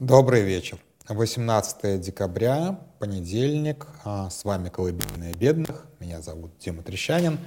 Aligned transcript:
Добрый 0.00 0.42
вечер. 0.42 0.78
18 1.08 2.00
декабря, 2.00 2.80
понедельник. 2.98 3.86
А, 4.02 4.28
с 4.28 4.44
вами 4.44 4.68
«Колыбельная 4.68 5.32
бедных». 5.34 5.86
Меня 6.00 6.20
зовут 6.20 6.50
Дима 6.58 6.82
Трещанин. 6.82 7.38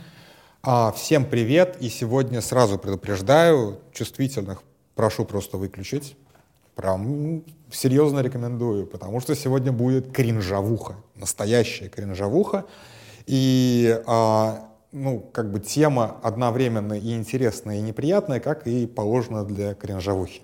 А, 0.63 0.93
всем 0.93 1.25
привет. 1.25 1.75
И 1.81 1.89
сегодня 1.89 2.39
сразу 2.39 2.79
предупреждаю, 2.79 3.81
чувствительных 3.91 4.63
прошу 4.95 5.25
просто 5.25 5.57
выключить. 5.57 6.15
Прям 6.73 7.43
серьезно 7.69 8.21
рекомендую, 8.21 8.87
потому 8.87 9.19
что 9.19 9.35
сегодня 9.35 9.73
будет 9.73 10.13
кринжавуха. 10.13 10.95
Настоящая 11.15 11.89
кринжавуха. 11.89 12.63
И 13.25 14.01
а, 14.07 14.69
ну, 14.93 15.19
как 15.33 15.51
бы 15.51 15.59
тема 15.59 16.15
одновременно 16.23 16.93
и 16.93 17.13
интересная, 17.13 17.79
и 17.79 17.81
неприятная, 17.81 18.39
как 18.39 18.67
и 18.67 18.87
положено 18.87 19.43
для 19.43 19.73
кринжавухи 19.73 20.43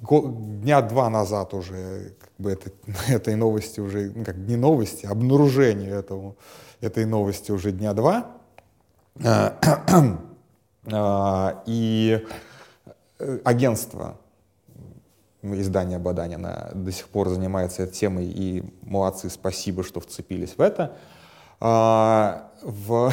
дня 0.00 0.82
два 0.82 1.08
назад 1.10 1.54
уже 1.54 2.14
как 2.20 2.30
бы 2.38 2.50
это, 2.50 2.70
этой 3.08 3.34
новости 3.34 3.80
уже, 3.80 4.12
ну, 4.14 4.24
как 4.24 4.36
не 4.36 4.56
новости, 4.56 5.06
а 5.06 5.12
обнаружение 5.12 5.90
этого, 5.90 6.36
этой 6.80 7.04
новости 7.04 7.50
уже 7.50 7.72
дня 7.72 7.92
два. 7.94 8.32
А, 9.24 9.56
а, 10.92 11.62
и 11.66 12.24
э, 13.18 13.38
агентство 13.44 14.18
издания 15.42 15.98
Баданина 15.98 16.72
до 16.74 16.92
сих 16.92 17.08
пор 17.08 17.28
занимается 17.28 17.84
этой 17.84 17.94
темой, 17.94 18.26
и 18.26 18.64
молодцы, 18.82 19.30
спасибо, 19.30 19.84
что 19.84 20.00
вцепились 20.00 20.54
в 20.56 20.60
это. 20.60 20.96
В, 21.60 22.50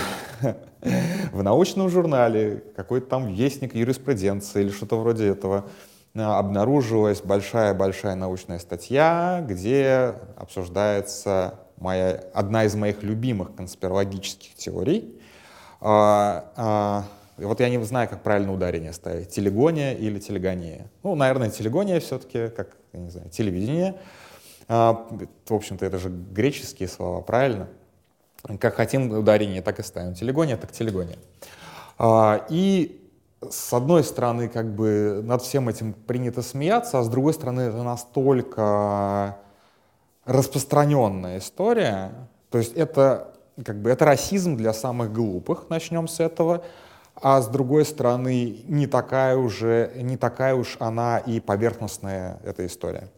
в 1.31 1.44
научном 1.44 1.89
журнале 1.89 2.63
какой-то 2.75 3.08
там 3.08 3.34
вестник 3.34 3.75
юриспруденции 3.75 4.63
или 4.63 4.70
что-то 4.72 5.00
вроде 5.00 5.27
этого 5.27 5.66
Э, 5.66 5.70
обнаружилась 6.16 7.22
большая-большая 7.22 8.16
научная 8.16 8.59
статья, 8.59 9.44
где 9.48 10.14
обсуждается 10.38 11.59
моя, 11.78 12.23
одна 12.33 12.66
из 12.66 12.75
моих 12.75 13.02
любимых 13.02 13.56
конспирологических 13.56 14.53
теорий. 14.53 15.19
А, 15.81 16.52
а, 16.56 17.06
вот 17.38 17.59
я 17.59 17.69
не 17.69 17.84
знаю, 17.84 18.08
как 18.08 18.22
правильно 18.22 18.53
ударение 18.53 18.94
ставить, 18.94 19.30
телегония 19.30 19.94
или 19.94 20.19
телегония. 20.19 20.86
Ну, 21.02 21.16
наверное, 21.16 21.50
телегония 21.50 22.00
все-таки, 22.00 22.50
как, 22.50 22.78
я 22.94 23.00
не 23.00 23.09
знаю, 23.09 23.30
телевидение. 23.30 23.95
А, 24.67 25.08
в 25.47 25.53
общем-то, 25.53 25.84
это 25.84 25.97
же 25.97 26.09
греческие 26.09 26.89
слова, 26.89 27.22
правильно? 27.22 27.67
Как 28.59 28.75
хотим 28.75 29.11
ударение, 29.11 29.61
так 29.64 29.80
и 29.80 29.84
ставим. 29.84 30.14
Телегония, 30.14 30.58
так 30.58 30.72
телегония. 30.72 31.17
И 32.50 33.03
с 33.52 33.73
одной 33.73 34.03
стороны, 34.03 34.47
как 34.47 34.73
бы 34.73 35.22
над 35.23 35.41
всем 35.41 35.69
этим 35.69 35.94
принято 35.94 36.41
смеяться, 36.41 36.99
а 36.99 37.03
с 37.03 37.09
другой 37.09 37.33
стороны, 37.33 37.61
это 37.61 37.83
настолько 37.83 39.38
распространенная 40.25 41.39
история. 41.39 42.11
То 42.50 42.58
есть 42.58 42.73
это 42.73 43.33
как 43.63 43.81
бы 43.81 43.89
это 43.89 44.05
расизм 44.05 44.55
для 44.58 44.73
самых 44.73 45.11
глупых, 45.11 45.66
начнем 45.69 46.08
с 46.08 46.19
этого. 46.19 46.63
А 47.16 47.41
с 47.41 47.47
другой 47.47 47.85
стороны, 47.85 48.63
не 48.67 48.88
такая 48.88 49.38
уже, 49.38 49.91
не 49.95 50.17
такая 50.17 50.55
уж 50.55 50.78
она 50.80 51.19
и 51.19 51.39
поверхностная 51.39 52.39
эта 52.44 52.66
история. 52.66 53.09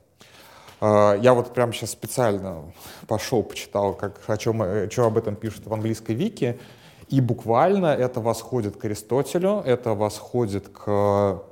А, 0.82 1.16
я 1.16 1.34
вот 1.34 1.54
прямо 1.54 1.72
сейчас 1.72 1.92
специально 1.92 2.64
пошел, 3.08 3.42
почитал, 3.42 3.94
как, 3.94 4.20
о 4.28 4.38
чем, 4.38 4.62
э, 4.64 4.90
что 4.90 5.06
об 5.06 5.18
этом 5.18 5.36
пишут 5.36 5.66
в 5.68 5.74
английской 5.74 6.14
вики. 6.14 6.60
И 7.10 7.22
буквально 7.22 7.88
это 7.88 8.20
восходит 8.20 8.78
к 8.78 8.86
Аристотелю, 8.86 9.62
это 9.66 9.94
восходит 9.94 10.70
к 10.70 11.44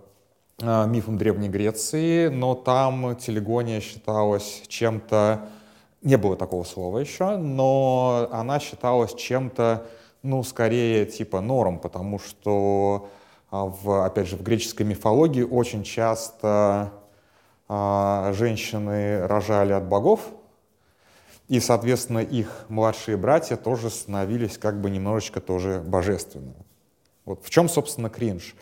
э, 0.59 0.87
мифам 0.87 1.17
Древней 1.17 1.49
Греции, 1.49 2.27
но 2.29 2.55
там 2.55 3.15
телегония 3.17 3.79
считалась 3.79 4.63
чем-то, 4.67 5.47
не 6.01 6.17
было 6.17 6.35
такого 6.35 6.63
слова 6.63 6.97
еще, 6.97 7.37
но 7.37 8.27
она 8.31 8.59
считалась 8.59 9.13
чем-то, 9.13 9.85
ну, 10.23 10.43
скорее 10.43 11.05
типа 11.05 11.39
норм, 11.39 11.77
потому 11.77 12.17
что, 12.17 13.09
а, 13.51 13.65
в, 13.65 14.05
опять 14.05 14.27
же, 14.27 14.37
в 14.37 14.41
греческой 14.41 14.87
мифологии 14.87 15.43
очень 15.43 15.83
часто 15.83 16.93
а, 17.69 18.33
женщины 18.33 19.27
рожали 19.27 19.73
от 19.73 19.87
богов, 19.87 20.21
и, 21.47 21.59
соответственно, 21.59 22.19
их 22.19 22.65
младшие 22.69 23.17
братья 23.17 23.55
тоже 23.55 23.89
становились 23.89 24.57
как 24.57 24.79
бы 24.79 24.89
немножечко 24.89 25.41
тоже 25.41 25.81
божественными. 25.85 26.65
Вот 27.25 27.43
в 27.43 27.49
чем, 27.49 27.69
собственно, 27.69 28.09
кринж? 28.09 28.55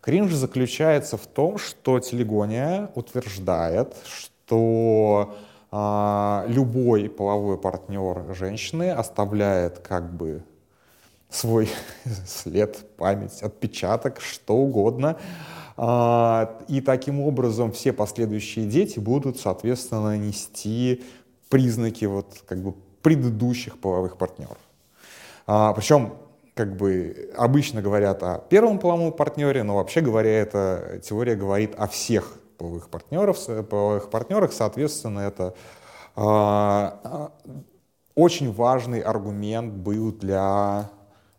Кринж 0.00 0.32
заключается 0.32 1.16
в 1.16 1.26
том, 1.26 1.58
что 1.58 1.98
телегония 1.98 2.90
утверждает, 2.94 3.94
что 4.04 5.34
а, 5.72 6.44
любой 6.48 7.08
половой 7.08 7.58
партнер 7.58 8.34
женщины 8.34 8.90
оставляет 8.90 9.80
как 9.80 10.14
бы 10.14 10.44
свой 11.28 11.68
след, 12.26 12.96
память, 12.96 13.42
отпечаток, 13.42 14.20
что 14.20 14.56
угодно. 14.56 15.18
А, 15.76 16.58
и 16.68 16.80
таким 16.80 17.20
образом 17.20 17.72
все 17.72 17.92
последующие 17.92 18.66
дети 18.66 18.98
будут, 18.98 19.38
соответственно, 19.38 20.16
нести 20.16 21.02
признаки 21.48 22.04
вот 22.04 22.42
как 22.46 22.58
бы 22.58 22.74
предыдущих 23.02 23.78
половых 23.78 24.16
партнеров. 24.16 24.58
А, 25.46 25.72
причем 25.72 26.14
как 26.54 26.76
бы 26.76 27.30
обычно 27.36 27.82
говорят 27.82 28.22
о 28.22 28.38
первом 28.38 28.78
половом 28.78 29.12
партнере, 29.12 29.62
но 29.62 29.76
вообще 29.76 30.00
говоря, 30.00 30.30
эта 30.30 31.00
теория 31.04 31.36
говорит 31.36 31.74
о 31.76 31.86
всех 31.86 32.38
половых 32.56 32.88
партнеров, 32.88 33.38
половых 33.68 34.10
партнерах, 34.10 34.52
соответственно, 34.52 35.20
это 35.20 35.54
а, 36.14 37.30
очень 38.14 38.52
важный 38.52 39.00
аргумент 39.00 39.74
был 39.74 40.12
для 40.12 40.90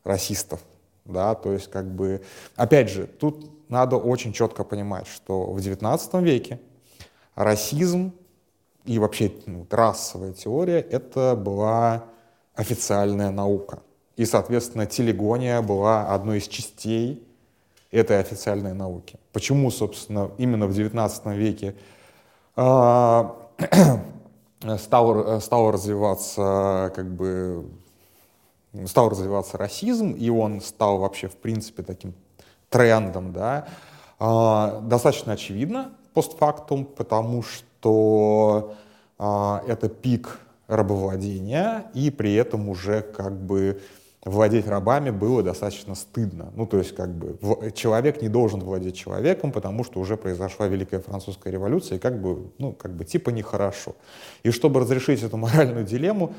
расистов, 0.03 0.59
да, 1.03 1.33
то 1.33 1.51
есть 1.51 1.69
как 1.69 1.85
бы, 1.93 2.21
опять 2.55 2.89
же, 2.89 3.07
тут 3.07 3.69
надо 3.69 3.97
очень 3.97 4.33
четко 4.33 4.63
понимать, 4.63 5.07
что 5.07 5.51
в 5.51 5.57
XIX 5.57 6.21
веке 6.21 6.61
расизм 7.35 8.13
и 8.87 8.99
вообще 8.99 9.31
ну, 9.45 9.67
расовая 9.69 10.31
теория— 10.31 10.79
это 10.91 11.35
была 11.35 12.05
официальная 12.55 13.31
наука. 13.31 13.81
И, 14.15 14.25
соответственно, 14.25 14.85
телегония 14.87 15.61
была 15.61 16.13
одной 16.13 16.39
из 16.39 16.47
частей 16.47 17.23
этой 17.91 18.19
официальной 18.19 18.73
науки. 18.73 19.19
Почему, 19.33 19.69
собственно, 19.69 20.31
именно 20.37 20.67
в 20.67 20.71
XIX 20.71 21.35
веке 21.35 21.75
э, 22.55 23.29
стал, 24.79 25.41
стал 25.41 25.71
развиваться 25.71 26.91
как 26.95 27.13
бы 27.13 27.69
стал 28.85 29.09
развиваться 29.09 29.57
расизм, 29.57 30.11
и 30.11 30.29
он 30.29 30.61
стал 30.61 30.99
вообще, 30.99 31.27
в 31.27 31.35
принципе, 31.35 31.83
таким 31.83 32.13
трендом, 32.69 33.33
да, 33.33 33.67
э, 34.19 34.81
достаточно 34.83 35.33
очевидно 35.33 35.91
постфактум, 36.13 36.85
потому 36.85 37.43
что 37.43 37.65
что 37.79 38.75
а, 39.17 39.63
это 39.67 39.89
пик 39.89 40.39
рабовладения, 40.67 41.85
и 41.93 42.11
при 42.11 42.33
этом 42.33 42.69
уже 42.69 43.01
как 43.01 43.39
бы 43.39 43.79
владеть 44.23 44.67
рабами 44.67 45.09
было 45.09 45.41
достаточно 45.41 45.95
стыдно. 45.95 46.51
Ну, 46.55 46.65
то 46.65 46.77
есть, 46.79 46.93
как 46.95 47.09
бы, 47.13 47.71
человек 47.71 48.21
не 48.21 48.27
должен 48.27 48.59
владеть 48.59 48.97
человеком, 48.97 49.51
потому 49.51 49.85
что 49.85 49.99
уже 49.99 50.17
произошла 50.17 50.67
Великая 50.67 50.99
Французская 50.99 51.51
революция, 51.51 51.97
и 51.97 51.99
как 51.99 52.21
бы, 52.21 52.51
ну, 52.57 52.73
как 52.73 52.93
бы, 52.93 53.05
типа 53.05 53.29
нехорошо. 53.29 53.95
И 54.43 54.51
чтобы 54.51 54.81
разрешить 54.81 55.23
эту 55.23 55.37
моральную 55.37 55.85
дилемму, 55.85 56.33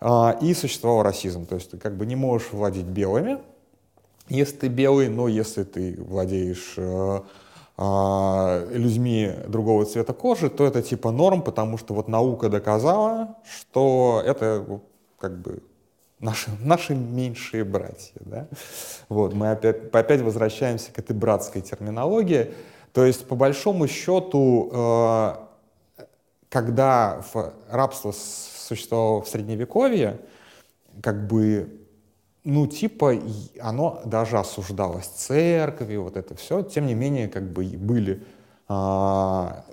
а, 0.00 0.38
и 0.40 0.54
существовал 0.54 1.02
расизм. 1.02 1.44
То 1.44 1.56
есть, 1.56 1.72
ты 1.72 1.76
как 1.76 1.96
бы 1.96 2.06
не 2.06 2.16
можешь 2.16 2.48
владеть 2.52 2.86
белыми, 2.86 3.38
если 4.28 4.56
ты 4.56 4.68
белый, 4.68 5.08
но 5.10 5.28
если 5.28 5.64
ты 5.64 5.96
владеешь 5.98 6.74
э, 6.78 7.20
людьми 7.76 9.32
другого 9.48 9.84
цвета 9.84 10.12
кожи, 10.12 10.48
то 10.48 10.64
это 10.64 10.80
типа 10.80 11.10
норм, 11.10 11.42
потому 11.42 11.76
что 11.76 11.92
вот 11.94 12.06
наука 12.06 12.48
доказала, 12.48 13.36
что 13.44 14.22
это 14.24 14.80
как 15.18 15.38
бы 15.40 15.60
наши, 16.20 16.50
наши 16.60 16.94
меньшие 16.94 17.64
братья. 17.64 18.20
Да? 18.20 18.48
Вот, 19.08 19.34
мы 19.34 19.50
опять, 19.50 19.92
опять 19.92 20.20
возвращаемся 20.20 20.92
к 20.92 20.98
этой 20.98 21.14
братской 21.14 21.62
терминологии. 21.62 22.52
То 22.92 23.04
есть, 23.04 23.26
по 23.26 23.34
большому 23.34 23.88
счету, 23.88 24.70
э, 24.72 25.34
когда 26.48 27.22
рабство 27.68 28.12
существовало 28.12 29.22
в 29.22 29.28
Средневековье, 29.28 30.20
как 31.02 31.26
бы 31.26 31.83
ну, 32.44 32.66
типа, 32.66 33.14
оно 33.60 34.02
даже 34.04 34.38
осуждалось 34.38 35.06
церковью, 35.06 36.04
вот 36.04 36.16
это 36.16 36.34
все. 36.34 36.62
Тем 36.62 36.86
не 36.86 36.94
менее, 36.94 37.28
как 37.28 37.50
бы 37.50 37.64
были 37.64 38.22
а, 38.68 39.64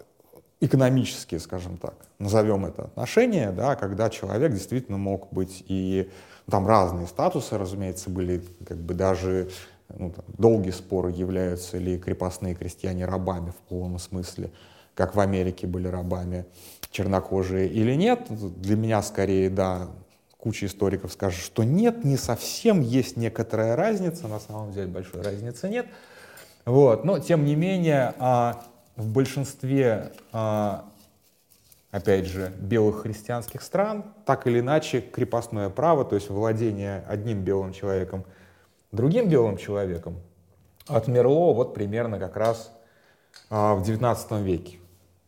экономические, 0.62 1.40
скажем 1.40 1.78
так, 1.78 1.96
назовем 2.18 2.66
это 2.66 2.84
отношения, 2.84 3.52
да, 3.52 3.76
когда 3.76 4.10
человек 4.10 4.54
действительно 4.54 4.98
мог 4.98 5.28
быть 5.32 5.64
и 5.68 6.10
там 6.50 6.66
разные 6.66 7.08
статусы, 7.08 7.58
разумеется, 7.58 8.10
были 8.10 8.42
как 8.66 8.78
бы 8.78 8.94
даже 8.94 9.50
ну, 9.90 10.12
там, 10.12 10.24
долгие 10.38 10.72
споры, 10.72 11.12
являются 11.12 11.78
ли 11.78 12.00
крепостные 12.00 12.56
крестьяне 12.56 13.06
рабами 13.06 13.52
в 13.52 13.70
полном 13.70 14.00
смысле 14.00 14.52
как 14.96 15.16
в 15.16 15.20
Америке 15.20 15.68
были 15.68 15.88
рабами 15.88 16.46
чернокожие 16.92 17.68
или 17.68 17.96
нет. 17.96 18.28
Для 18.30 18.76
меня 18.76 19.02
скорее, 19.02 19.50
да, 19.50 19.88
куча 20.42 20.66
историков 20.66 21.14
скажет, 21.14 21.40
что 21.40 21.64
нет, 21.64 22.04
не 22.04 22.18
совсем, 22.18 22.82
есть 22.82 23.16
некоторая 23.16 23.76
разница, 23.76 24.28
на 24.28 24.40
самом 24.40 24.74
деле 24.74 24.88
большой 24.88 25.22
разницы 25.22 25.70
нет. 25.70 25.86
Вот. 26.66 27.06
Но, 27.06 27.20
тем 27.20 27.46
не 27.46 27.56
менее, 27.56 28.14
а, 28.20 28.64
в 28.96 29.08
большинстве, 29.08 30.12
а, 30.34 30.86
опять 31.92 32.26
же, 32.26 32.52
белых 32.60 33.04
христианских 33.04 33.62
стран, 33.62 34.04
так 34.26 34.48
или 34.48 34.60
иначе, 34.60 35.02
крепостное 35.02 35.70
право, 35.70 36.04
то 36.04 36.16
есть 36.16 36.30
владение 36.30 37.04
одним 37.08 37.44
белым 37.44 37.74
человеком 37.74 38.26
другим 38.92 39.30
белым 39.30 39.58
человеком, 39.58 40.18
отмерло 40.88 41.54
вот 41.54 41.74
примерно 41.74 42.20
как 42.20 42.36
раз 42.36 42.72
а, 43.50 43.76
в 43.76 43.84
XIX 43.84 44.44
веке 44.44 44.78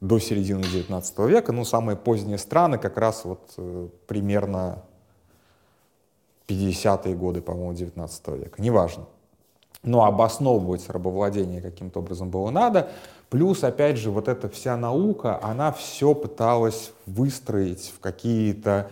до 0.01 0.19
середины 0.19 0.61
XIX 0.61 1.29
века, 1.29 1.51
ну, 1.53 1.63
самые 1.63 1.95
поздние 1.95 2.37
страны 2.37 2.77
как 2.77 2.97
раз 2.97 3.23
вот 3.23 3.53
э, 3.57 3.87
примерно 4.05 4.83
50-е 6.47 7.15
годы, 7.15 7.41
по-моему, 7.41 7.73
XIX 7.73 8.37
века, 8.37 8.61
неважно. 8.61 9.05
Но 9.83 10.05
обосновывать 10.05 10.89
рабовладение 10.89 11.61
каким-то 11.61 11.99
образом 11.99 12.29
было 12.29 12.49
надо. 12.49 12.89
Плюс, 13.29 13.63
опять 13.63 13.97
же, 13.97 14.11
вот 14.11 14.27
эта 14.27 14.47
вся 14.47 14.77
наука, 14.77 15.39
она 15.43 15.71
все 15.71 16.13
пыталась 16.13 16.91
выстроить 17.05 17.93
в 17.95 17.99
какие-то 17.99 18.89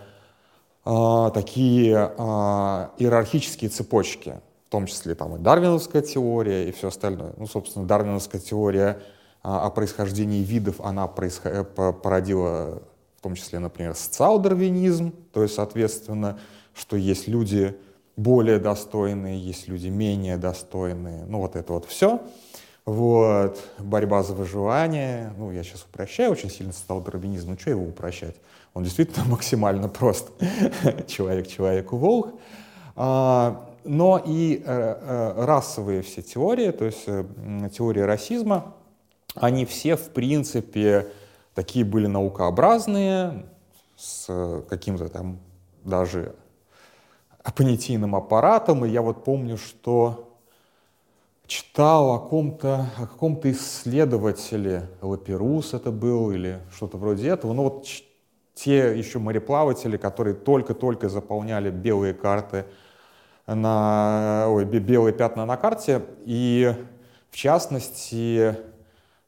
э, 0.85 1.31
такие 1.33 1.93
э, 1.95 2.21
иерархические 2.97 3.69
цепочки. 3.69 4.41
В 4.67 4.71
том 4.71 4.85
числе 4.85 5.15
там 5.15 5.35
и 5.35 5.39
дарвиновская 5.39 6.01
теория 6.01 6.69
и 6.69 6.71
все 6.71 6.87
остальное. 6.87 7.33
Ну, 7.37 7.45
собственно, 7.45 7.85
дарвиновская 7.85 8.39
теория 8.39 8.99
о 9.43 9.69
происхождении 9.69 10.43
видов, 10.43 10.79
она 10.79 11.07
происход... 11.07 11.73
породила 11.73 12.81
в 13.21 13.23
том 13.23 13.35
числе, 13.35 13.59
например, 13.59 13.93
социал-дарвинизм, 13.95 15.13
то 15.31 15.43
есть, 15.43 15.53
соответственно, 15.53 16.39
что 16.73 16.95
есть 16.95 17.27
люди 17.27 17.77
более 18.15 18.59
достойные, 18.59 19.39
есть 19.39 19.67
люди 19.67 19.87
менее 19.87 20.37
достойные, 20.37 21.25
ну 21.25 21.39
вот 21.39 21.55
это 21.55 21.73
вот 21.73 21.85
все. 21.85 22.21
Вот, 22.85 23.59
борьба 23.77 24.23
за 24.23 24.33
выживание, 24.33 25.33
ну 25.37 25.51
я 25.51 25.63
сейчас 25.63 25.83
упрощаю 25.83 26.31
очень 26.31 26.49
сильно 26.49 26.73
социал-дарвинизм, 26.73 27.51
ну 27.51 27.57
что 27.59 27.69
его 27.69 27.83
упрощать? 27.83 28.35
Он 28.73 28.83
действительно 28.83 29.25
максимально 29.29 29.87
прост. 29.87 30.31
Человек 31.07 31.47
человеку 31.47 31.97
волк. 31.97 32.33
А, 32.95 33.69
но 33.83 34.21
и 34.23 34.61
э, 34.63 34.63
э, 34.65 35.45
расовые 35.45 36.01
все 36.01 36.21
теории, 36.21 36.71
то 36.71 36.85
есть 36.85 37.03
э, 37.07 37.23
теория 37.73 38.05
расизма, 38.05 38.75
они 39.35 39.65
все, 39.65 39.95
в 39.95 40.09
принципе, 40.09 41.07
такие 41.55 41.85
были 41.85 42.07
наукообразные, 42.07 43.45
с 43.97 44.63
каким-то 44.69 45.07
там 45.09 45.39
даже 45.83 46.35
понятийным 47.49 48.15
аппаратом. 48.15 48.85
И 48.85 48.89
я 48.89 49.01
вот 49.01 49.23
помню, 49.23 49.57
что 49.57 50.37
читал 51.47 52.11
о, 52.11 52.19
ком-то, 52.19 52.87
о 52.97 53.07
каком-то 53.07 53.51
исследователе, 53.51 54.89
Лаперус 55.01 55.73
это 55.73 55.91
был 55.91 56.31
или 56.31 56.59
что-то 56.73 56.97
вроде 56.97 57.29
этого. 57.29 57.53
Ну 57.53 57.63
вот 57.63 57.85
те 58.53 58.97
еще 58.97 59.19
мореплаватели, 59.19 59.97
которые 59.97 60.35
только-только 60.35 61.09
заполняли 61.09 61.69
белые 61.69 62.13
карты 62.13 62.65
на, 63.47 64.45
ой, 64.47 64.65
белые 64.65 65.13
пятна 65.13 65.45
на 65.45 65.57
карте. 65.57 66.03
И 66.25 66.73
в 67.31 67.35
частности, 67.35 68.55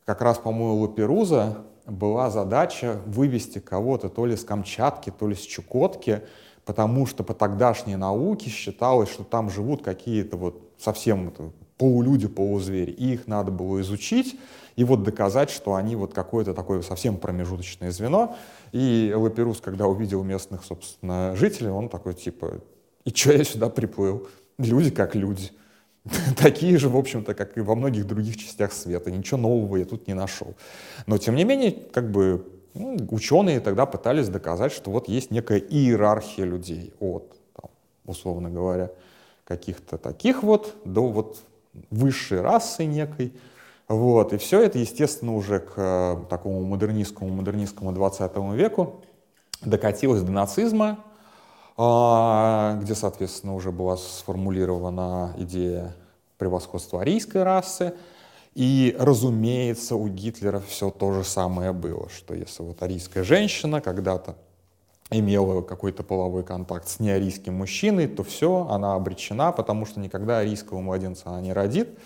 как 0.06 0.22
раз, 0.22 0.38
по-моему, 0.38 0.82
Лаперуза 0.82 1.58
была 1.86 2.30
задача 2.30 3.02
вывести 3.06 3.60
кого-то 3.60 4.10
то 4.10 4.26
ли 4.26 4.38
с 4.38 4.44
Камчатки, 4.44 5.10
то 5.10 5.28
ли 5.28 5.36
с 5.36 5.42
Чукотки, 5.42 6.22
потому 6.66 7.06
что 7.06 7.24
по 7.24 7.34
тогдашней 7.34 7.96
науке 7.96 8.50
считалось, 8.50 9.10
что 9.10 9.24
там 9.24 9.50
живут 9.50 9.84
какие-то 9.84 10.38
вот 10.38 10.62
совсем 10.78 11.34
полулюди, 11.78 12.28
полузвери, 12.28 12.92
и 12.92 13.14
их 13.14 13.28
надо 13.28 13.52
было 13.52 13.82
изучить 13.82 14.40
и 14.76 14.84
вот 14.84 15.04
доказать, 15.04 15.50
что 15.50 15.76
они 15.76 15.96
вот 15.96 16.14
какое-то 16.14 16.54
такое 16.54 16.82
совсем 16.82 17.18
промежуточное 17.18 17.92
звено. 17.92 18.36
И 18.72 19.14
Лаперус, 19.16 19.62
когда 19.62 19.88
увидел 19.88 20.24
местных, 20.24 20.64
собственно, 20.64 21.36
жителей, 21.36 21.70
он 21.70 21.90
такой 21.90 22.14
типа, 22.14 22.62
и 23.06 23.10
что 23.12 23.34
я 23.34 23.44
сюда 23.44 23.70
приплыл? 23.70 24.28
Люди 24.58 24.90
как 24.90 25.16
люди. 25.16 25.52
Такие 26.38 26.78
же, 26.78 26.90
в 26.90 26.98
общем-то, 26.98 27.34
как 27.34 27.58
и 27.58 27.62
во 27.62 27.76
многих 27.76 28.08
других 28.08 28.38
частях 28.38 28.74
света. 28.74 29.12
Ничего 29.12 29.38
нового 29.40 29.78
я 29.78 29.86
тут 29.86 30.08
не 30.08 30.14
нашел. 30.14 30.56
Но, 31.06 31.18
тем 31.18 31.36
не 31.36 31.44
менее, 31.44 31.72
как 31.72 32.12
бы 32.12 32.46
ну, 32.74 32.98
ученые 33.10 33.60
тогда 33.60 33.86
пытались 33.86 34.30
доказать, 34.30 34.72
что 34.72 34.92
вот 34.92 35.08
есть 35.08 35.32
некая 35.32 35.60
иерархия 35.60 36.46
людей 36.46 36.94
от, 37.00 37.36
там, 37.54 37.70
условно 38.06 38.50
говоря, 38.50 38.92
каких-то 39.46 39.98
таких 39.98 40.44
вот 40.44 40.76
до 40.86 41.08
вот 41.08 41.44
высшей 41.90 42.42
расы 42.42 42.86
некой. 42.86 43.34
Вот. 43.88 44.34
И 44.34 44.38
все 44.38 44.62
это, 44.62 44.80
естественно, 44.80 45.36
уже 45.36 45.60
к 45.60 45.74
э, 45.76 46.18
такому 46.30 46.64
модернистскому, 46.64 47.30
модернистскому 47.30 47.92
20 47.92 48.32
веку 48.54 49.02
докатилось 49.62 50.22
до 50.22 50.32
нацизма, 50.32 51.00
а, 51.78 52.80
где, 52.82 52.96
соответственно, 52.96 53.56
уже 53.56 53.72
была 53.72 53.98
сформулирована 53.98 55.34
идея 55.38 55.96
превосходства 56.38 57.02
арийской 57.02 57.44
расы. 57.44 57.94
И, 58.56 58.96
разумеется, 59.00 59.96
у 59.96 60.08
Гитлера 60.08 60.60
все 60.60 60.92
то 60.92 61.12
же 61.12 61.24
самое 61.24 61.74
было, 61.74 62.08
что 62.10 62.36
если 62.36 62.62
вот 62.62 62.82
арийская 62.84 63.24
женщина 63.24 63.82
когда-то 63.82 64.36
имела 65.10 65.62
какой-то 65.62 66.04
половой 66.04 66.44
контакт 66.44 66.88
с 66.88 67.00
неарийским 67.00 67.54
мужчиной, 67.56 68.08
то 68.08 68.24
все, 68.24 68.68
она 68.70 68.94
обречена, 68.94 69.52
потому 69.52 69.86
что 69.86 70.00
никогда 70.00 70.40
арийского 70.40 70.82
младенца 70.82 71.30
она 71.30 71.42
не 71.42 71.54
родит 71.54 71.98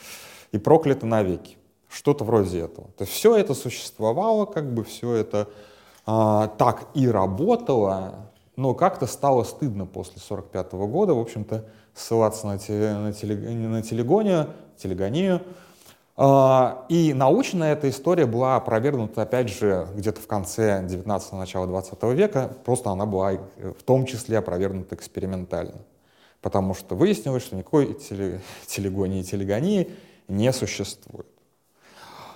и 0.51 0.57
проклята 0.57 1.05
навеки. 1.05 1.57
Что-то 1.89 2.23
вроде 2.23 2.59
этого. 2.59 2.87
То 2.97 3.03
есть 3.03 3.13
все 3.13 3.35
это 3.35 3.53
существовало, 3.53 4.45
как 4.45 4.73
бы 4.73 4.83
все 4.83 5.13
это 5.13 5.47
а, 6.05 6.47
так 6.47 6.87
и 6.93 7.07
работало, 7.07 8.31
но 8.55 8.73
как-то 8.73 9.05
стало 9.05 9.43
стыдно 9.43 9.85
после 9.85 10.13
1945 10.13 10.73
года, 10.89 11.13
в 11.13 11.19
общем-то, 11.19 11.65
ссылаться 11.93 12.47
на, 12.47 12.57
теле, 12.57 12.93
на, 12.93 13.13
теле, 13.13 13.35
на 13.35 13.81
телегонию, 13.81 14.49
телегонию. 14.77 15.41
А, 16.19 16.85
и 16.89 17.13
научная 17.13 17.73
эта 17.73 17.89
история 17.89 18.25
была 18.25 18.55
опровергнута, 18.55 19.21
опять 19.21 19.49
же, 19.49 19.87
где-то 19.93 20.19
в 20.19 20.25
конце 20.25 20.83
19-го, 20.83 21.37
начала 21.37 21.67
20 21.67 22.03
века, 22.15 22.51
просто 22.65 22.89
она 22.89 23.05
была 23.05 23.33
в 23.33 23.83
том 23.83 24.07
числе 24.07 24.39
опровергнута 24.39 24.95
экспериментально. 24.95 25.75
Потому 26.41 26.73
что 26.73 26.95
выяснилось, 26.95 27.43
что 27.43 27.55
никакой 27.55 27.93
теле, 27.93 28.41
телегонии 28.65 29.19
и 29.19 29.23
телегонии 29.23 29.91
не 30.27 30.51
существует. 30.53 31.27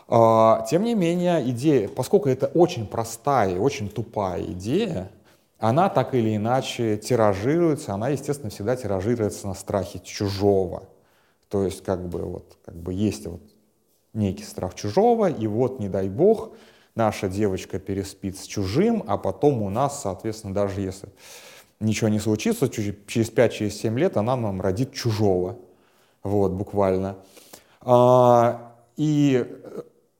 А, 0.07 0.63
тем 0.69 0.83
не 0.83 0.93
менее, 0.93 1.49
идея, 1.49 1.87
поскольку 1.87 2.29
это 2.29 2.47
очень 2.47 2.85
простая 2.85 3.55
и 3.55 3.57
очень 3.57 3.89
тупая 3.89 4.43
идея, 4.43 5.09
она 5.57 5.89
так 5.89 6.13
или 6.13 6.35
иначе 6.35 6.97
тиражируется, 6.97 7.93
она, 7.93 8.09
естественно, 8.09 8.51
всегда 8.51 8.75
тиражируется 8.75 9.47
на 9.47 9.55
страхе 9.55 9.99
чужого. 9.99 10.83
То 11.49 11.63
есть, 11.63 11.83
как 11.83 12.07
бы, 12.07 12.19
вот, 12.19 12.57
как 12.63 12.75
бы 12.75 12.93
есть 12.93 13.25
вот 13.25 13.41
некий 14.13 14.43
страх 14.43 14.75
чужого, 14.75 15.29
и 15.29 15.47
вот, 15.47 15.79
не 15.79 15.89
дай 15.89 16.09
бог, 16.09 16.51
наша 16.95 17.27
девочка 17.29 17.79
переспит 17.79 18.37
с 18.37 18.45
чужим, 18.45 19.03
а 19.07 19.17
потом 19.17 19.61
у 19.61 19.69
нас, 19.69 20.01
соответственно, 20.01 20.53
даже 20.53 20.81
если 20.81 21.09
ничего 21.79 22.09
не 22.09 22.19
случится, 22.19 22.69
через 22.69 23.31
5-7 23.31 23.97
лет 23.97 24.17
она 24.17 24.35
нам 24.35 24.61
родит 24.61 24.93
чужого. 24.93 25.57
Вот, 26.23 26.51
буквально. 26.51 27.17
А, 27.81 28.75
и 28.95 29.45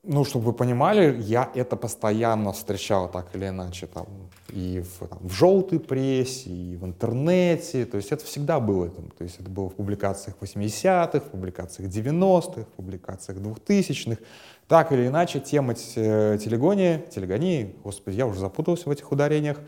ну, 0.03 0.25
чтобы 0.25 0.45
вы 0.45 0.53
понимали, 0.53 1.21
я 1.21 1.51
это 1.53 1.75
постоянно 1.75 2.51
встречал 2.53 3.07
так 3.09 3.35
или 3.35 3.49
иначе, 3.49 3.85
там, 3.85 4.07
и 4.49 4.81
в, 4.81 5.07
там, 5.07 5.19
в 5.21 5.31
желтой 5.31 5.79
прессе, 5.79 6.49
и 6.49 6.75
в 6.75 6.85
интернете, 6.85 7.85
то 7.85 7.97
есть 7.97 8.11
это 8.11 8.25
всегда 8.25 8.59
было, 8.59 8.89
там, 8.89 9.09
то 9.09 9.23
есть 9.23 9.39
это 9.39 9.49
было 9.49 9.69
в 9.69 9.75
публикациях 9.75 10.37
80-х, 10.41 11.19
в 11.19 11.29
публикациях 11.29 11.89
90-х, 11.89 12.61
в 12.61 12.75
публикациях 12.75 13.37
2000-х, 13.37 14.19
так 14.67 14.91
или 14.91 15.05
иначе 15.05 15.39
тема 15.39 15.75
телегонии, 15.75 17.03
телегонии, 17.13 17.75
господи, 17.83 18.15
я 18.15 18.25
уже 18.25 18.39
запутался 18.39 18.89
в 18.89 18.91
этих 18.91 19.11
ударениях, 19.11 19.59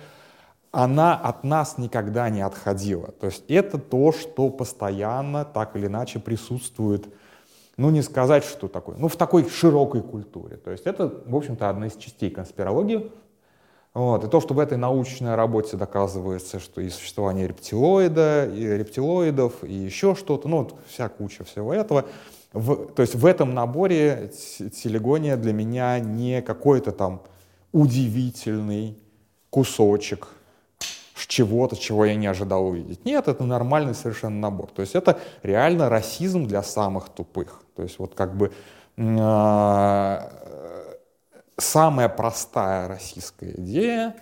она 0.72 1.16
от 1.16 1.44
нас 1.44 1.78
никогда 1.78 2.32
не 2.32 2.42
отходила, 2.42 3.12
то 3.12 3.28
есть 3.28 3.44
это 3.50 3.78
то, 3.78 4.12
что 4.12 4.50
постоянно 4.50 5.46
так 5.46 5.76
или 5.76 5.86
иначе 5.86 6.18
присутствует 6.18 7.06
ну 7.78 7.90
не 7.90 8.02
сказать, 8.02 8.44
что 8.44 8.68
такое, 8.68 8.96
ну 8.98 9.08
в 9.08 9.16
такой 9.16 9.50
широкой 9.50 10.02
культуре. 10.02 10.58
То 10.58 10.72
есть 10.72 10.86
это, 10.86 11.12
в 11.26 11.36
общем-то, 11.36 11.70
одна 11.70 11.88
из 11.88 11.96
частей 11.96 12.30
конспирологии. 12.30 13.12
Вот. 13.94 14.24
И 14.24 14.28
то, 14.28 14.42
что 14.42 14.56
в 14.56 14.60
этой 14.60 14.78
научной 14.78 15.36
работе 15.36 15.78
доказывается, 15.78 16.60
что 16.60 16.82
и 16.82 16.90
существование 16.90 17.48
рептилоида, 17.48 18.50
и 18.52 18.66
рептилоидов, 18.66 19.64
и 19.64 19.74
еще 19.74 20.16
что-то, 20.16 20.48
ну 20.48 20.64
вот 20.64 20.76
вся 20.88 21.10
куча 21.10 21.44
всего 21.44 21.74
этого, 21.74 22.06
в, 22.54 22.88
то 22.88 23.02
есть 23.02 23.16
в 23.16 23.26
этом 23.26 23.54
наборе 23.54 24.32
телегония 24.84 25.38
для 25.38 25.54
меня 25.54 26.00
не 26.00 26.42
какой-то 26.42 26.92
там 26.92 27.22
удивительный 27.72 28.98
кусочек 29.50 30.28
чего-то, 31.16 31.76
чего 31.76 32.06
я 32.06 32.16
не 32.16 32.28
ожидал 32.28 32.68
увидеть. 32.68 33.06
Нет, 33.06 33.28
это 33.28 33.44
нормальный 33.44 33.94
совершенно 33.94 34.40
набор. 34.40 34.70
То 34.72 34.82
есть 34.82 34.96
это 34.96 35.20
реально 35.44 35.90
расизм 35.90 36.48
для 36.48 36.64
самых 36.64 37.10
тупых. 37.10 37.62
То 37.76 37.84
есть 37.84 38.00
вот 38.00 38.16
как 38.16 38.36
бы 38.36 38.52
э, 38.98 40.20
самая 41.58 42.10
простая 42.10 42.88
российская 42.88 43.52
идея 43.58 44.16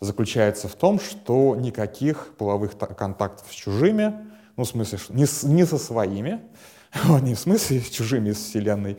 заключается 0.00 0.68
в 0.68 0.74
том, 0.74 1.00
что 1.00 1.56
никаких 1.56 2.34
половых 2.36 2.76
контактов 2.76 3.46
с 3.50 3.54
чужими, 3.54 4.14
ну 4.56 4.64
в 4.64 4.68
смысле, 4.68 4.98
не, 5.08 5.26
с, 5.26 5.42
не 5.42 5.64
со 5.64 5.78
своими, 5.78 6.42
не 7.22 7.34
в 7.34 7.38
смысле 7.38 7.80
чужими 7.90 8.30
из 8.30 8.38
вселенной, 8.38 8.98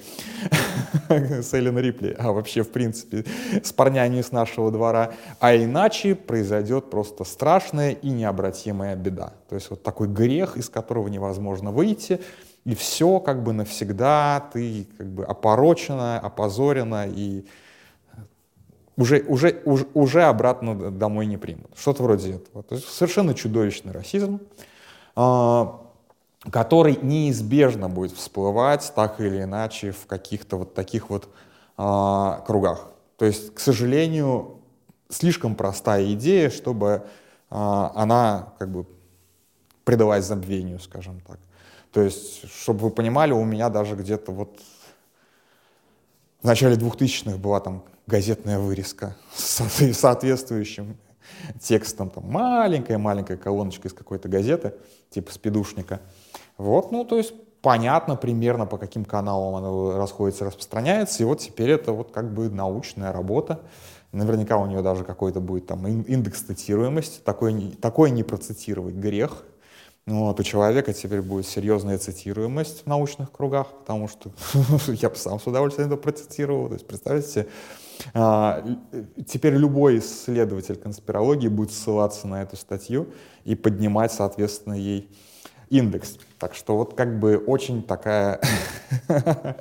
с 1.09 1.53
Эллен 1.53 1.77
Рипли, 1.77 2.15
а 2.17 2.31
вообще, 2.31 2.63
в 2.63 2.71
принципе, 2.71 3.25
с 3.63 3.71
парнями 3.71 4.17
из 4.17 4.31
нашего 4.31 4.71
двора. 4.71 5.13
А 5.39 5.55
иначе 5.55 6.15
произойдет 6.15 6.89
просто 6.89 7.23
страшная 7.23 7.91
и 7.91 8.09
необратимая 8.09 8.95
беда. 8.95 9.33
То 9.49 9.55
есть 9.55 9.69
вот 9.69 9.83
такой 9.83 10.07
грех, 10.07 10.57
из 10.57 10.69
которого 10.69 11.07
невозможно 11.07 11.71
выйти, 11.71 12.19
и 12.65 12.73
все 12.73 13.19
как 13.19 13.43
бы 13.43 13.53
навсегда 13.53 14.49
ты 14.51 14.87
как 14.97 15.07
бы 15.07 15.23
опорочена, 15.23 16.19
опозорена, 16.19 17.07
и 17.07 17.45
уже, 18.97 19.23
уже, 19.27 19.61
уже, 19.65 19.85
уже 19.93 20.23
обратно 20.23 20.91
домой 20.91 21.27
не 21.27 21.37
примут. 21.37 21.71
Что-то 21.75 22.03
вроде 22.03 22.35
этого. 22.35 22.63
То 22.63 22.75
есть 22.75 22.87
совершенно 22.87 23.33
чудовищный 23.33 23.91
расизм. 23.91 24.39
А, 25.15 25.84
который 26.51 26.97
неизбежно 27.01 27.89
будет 27.89 28.11
всплывать 28.11 28.91
так 28.95 29.19
или 29.19 29.43
иначе 29.43 29.91
в 29.91 30.05
каких-то 30.05 30.57
вот 30.57 30.73
таких 30.73 31.09
вот 31.09 31.29
э, 31.77 32.39
кругах. 32.45 32.89
То 33.17 33.25
есть, 33.25 33.53
к 33.53 33.59
сожалению, 33.59 34.59
слишком 35.09 35.55
простая 35.55 36.11
идея, 36.13 36.49
чтобы 36.49 36.87
э, 36.87 36.99
она 37.49 38.53
как 38.59 38.69
бы 38.69 38.85
предалась 39.83 40.25
забвению, 40.25 40.79
скажем 40.79 41.21
так. 41.21 41.39
То 41.91 42.01
есть, 42.01 42.49
чтобы 42.51 42.81
вы 42.81 42.89
понимали, 42.89 43.31
у 43.31 43.45
меня 43.45 43.69
даже 43.69 43.95
где-то 43.95 44.31
вот 44.31 44.59
в 46.41 46.47
начале 46.47 46.75
2000-х 46.75 47.37
была 47.37 47.59
там 47.59 47.83
газетная 48.05 48.59
вырезка 48.59 49.15
с 49.35 49.63
соответствующим 49.93 50.97
текстом, 51.59 52.09
там 52.09 52.29
маленькая-маленькая 52.29 53.37
колоночка 53.37 53.87
из 53.87 53.93
какой-то 53.93 54.27
газеты, 54.27 54.73
типа 55.09 55.31
спидушника. 55.31 56.01
Вот, 56.57 56.91
ну, 56.91 57.03
то 57.05 57.17
есть 57.17 57.33
понятно 57.61 58.15
примерно, 58.15 58.65
по 58.65 58.77
каким 58.77 59.05
каналам 59.05 59.55
она 59.55 59.97
расходится, 59.97 60.45
распространяется, 60.45 61.23
и 61.23 61.25
вот 61.25 61.39
теперь 61.39 61.71
это 61.71 61.91
вот 61.91 62.11
как 62.11 62.33
бы 62.33 62.49
научная 62.49 63.11
работа. 63.11 63.61
Наверняка 64.11 64.57
у 64.57 64.65
нее 64.67 64.81
даже 64.81 65.03
какой-то 65.03 65.41
будет 65.41 65.65
там 65.65 65.85
индекс 65.87 66.41
цитируемости, 66.41 67.19
такой, 67.23 67.71
такой 67.81 68.11
не 68.11 68.23
процитировать 68.23 68.95
грех. 68.95 69.43
Вот, 70.05 70.39
у 70.39 70.43
человека 70.43 70.93
теперь 70.93 71.23
будет 71.23 71.47
серьезная 71.47 71.97
цитируемость 71.97 72.83
в 72.83 72.85
научных 72.85 73.31
кругах, 73.31 73.69
потому 73.79 74.07
что 74.07 74.29
я 74.93 75.09
бы 75.09 75.15
сам 75.15 75.39
с 75.39 75.47
удовольствием 75.47 75.87
это 75.91 75.97
процитировал. 75.97 76.67
То 76.67 76.75
есть, 76.75 76.87
представьте 76.87 77.27
себе, 77.27 77.47
а, 78.13 78.63
теперь 79.25 79.55
любой 79.55 79.97
исследователь 79.97 80.75
конспирологии 80.75 81.47
будет 81.47 81.71
ссылаться 81.71 82.27
на 82.27 82.43
эту 82.43 82.55
статью 82.55 83.07
и 83.43 83.55
поднимать, 83.55 84.11
соответственно, 84.11 84.75
ей 84.75 85.09
индекс. 85.69 86.17
Так 86.39 86.55
что 86.55 86.77
вот 86.77 86.93
как 86.93 87.19
бы 87.19 87.37
очень 87.37 87.83
такая 87.83 88.39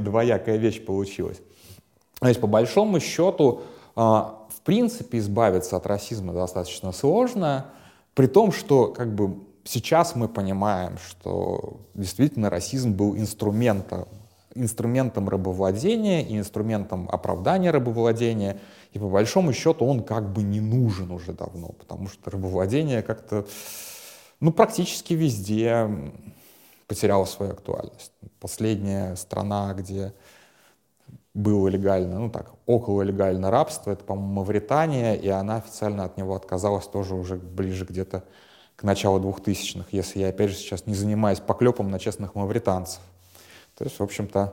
двоякая 0.00 0.56
вещь 0.56 0.84
получилась. 0.84 1.40
То 2.20 2.28
есть 2.28 2.40
по 2.40 2.46
большому 2.46 3.00
счету, 3.00 3.62
а, 3.96 4.46
в 4.48 4.60
принципе, 4.62 5.18
избавиться 5.18 5.76
от 5.76 5.86
расизма 5.86 6.32
достаточно 6.32 6.92
сложно, 6.92 7.66
при 8.14 8.26
том, 8.26 8.52
что 8.52 8.88
как 8.88 9.14
бы 9.14 9.38
сейчас 9.64 10.14
мы 10.14 10.28
понимаем, 10.28 10.98
что 10.98 11.80
действительно 11.94 12.50
расизм 12.50 12.92
был 12.92 13.16
инструментом, 13.16 14.06
инструментом 14.54 15.28
рабовладения 15.28 16.22
и 16.22 16.38
инструментом 16.38 17.08
оправдания 17.10 17.70
рабовладения. 17.70 18.58
И 18.92 18.98
по 18.98 19.08
большому 19.08 19.52
счету 19.52 19.84
он 19.84 20.02
как 20.02 20.32
бы 20.32 20.42
не 20.42 20.60
нужен 20.60 21.10
уже 21.10 21.32
давно, 21.32 21.68
потому 21.68 22.08
что 22.08 22.30
рабовладение 22.30 23.02
как-то 23.02 23.46
ну, 24.44 24.52
практически 24.52 25.14
везде 25.14 25.88
потеряла 26.86 27.24
свою 27.24 27.52
актуальность. 27.52 28.12
Последняя 28.40 29.16
страна, 29.16 29.72
где 29.72 30.12
было 31.32 31.68
легально, 31.68 32.18
ну 32.18 32.28
так, 32.28 32.50
около 32.66 33.00
легально 33.00 33.50
рабство, 33.50 33.90
это, 33.92 34.04
по-моему, 34.04 34.34
Мавритания, 34.34 35.14
и 35.14 35.28
она 35.28 35.56
официально 35.56 36.04
от 36.04 36.18
него 36.18 36.34
отказалась 36.34 36.86
тоже 36.86 37.14
уже 37.14 37.36
ближе 37.36 37.86
где-то 37.86 38.22
к 38.76 38.82
началу 38.82 39.18
2000-х, 39.18 39.86
если 39.92 40.20
я, 40.20 40.28
опять 40.28 40.50
же, 40.50 40.56
сейчас 40.56 40.86
не 40.86 40.94
занимаюсь 40.94 41.40
поклепом 41.40 41.90
на 41.90 41.98
честных 41.98 42.34
мавританцев. 42.34 43.00
То 43.78 43.84
есть, 43.84 43.98
в 43.98 44.02
общем-то, 44.02 44.52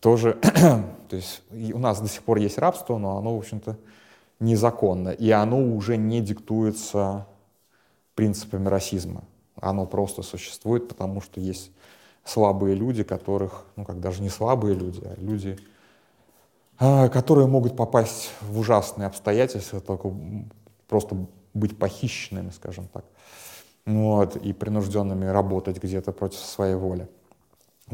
тоже, 0.00 0.38
то 1.08 1.16
есть 1.16 1.42
у 1.52 1.78
нас 1.78 2.00
до 2.00 2.08
сих 2.08 2.22
пор 2.22 2.38
есть 2.38 2.56
рабство, 2.56 2.96
но 2.96 3.18
оно, 3.18 3.36
в 3.36 3.38
общем-то, 3.40 3.76
незаконно, 4.40 5.10
и 5.10 5.30
оно 5.30 5.60
уже 5.62 5.98
не 5.98 6.22
диктуется 6.22 7.26
принципами 8.18 8.66
расизма. 8.66 9.22
Оно 9.60 9.86
просто 9.86 10.22
существует, 10.22 10.88
потому 10.88 11.20
что 11.20 11.38
есть 11.40 11.70
слабые 12.24 12.74
люди, 12.74 13.04
которых, 13.04 13.64
ну 13.76 13.84
как 13.84 14.00
даже 14.00 14.22
не 14.22 14.28
слабые 14.28 14.74
люди, 14.74 15.00
а 15.04 15.14
люди, 15.20 15.56
а, 16.80 17.08
которые 17.10 17.46
могут 17.46 17.76
попасть 17.76 18.32
в 18.40 18.58
ужасные 18.58 19.06
обстоятельства, 19.06 19.80
только 19.80 20.12
просто 20.88 21.16
быть 21.54 21.78
похищенными, 21.78 22.50
скажем 22.50 22.88
так, 22.88 23.04
вот, 23.86 24.34
и 24.34 24.52
принужденными 24.52 25.26
работать 25.26 25.80
где-то 25.80 26.10
против 26.10 26.40
своей 26.40 26.74
воли. 26.74 27.08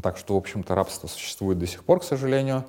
Так 0.00 0.16
что, 0.16 0.36
в 0.36 0.38
общем-то, 0.38 0.74
рабство 0.74 1.06
существует 1.06 1.58
до 1.58 1.66
сих 1.66 1.84
пор, 1.84 2.00
к 2.00 2.04
сожалению. 2.04 2.64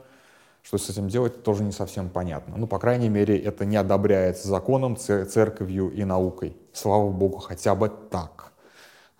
Что 0.65 0.79
с 0.79 0.89
этим 0.89 1.10
делать, 1.10 1.43
тоже 1.43 1.63
не 1.63 1.72
совсем 1.72 2.10
понятно. 2.10 2.57
Ну, 2.57 2.65
по 2.65 2.79
крайней 2.79 3.07
мере, 3.07 3.38
это 3.38 3.65
не 3.65 3.75
одобряется 3.75 4.48
законом, 4.48 4.98
церковью 4.98 5.91
и 5.91 6.03
наукой. 6.03 6.57
Слава 6.74 7.12
Богу, 7.12 7.38
хотя 7.38 7.75
бы 7.75 7.88
так. 8.10 8.51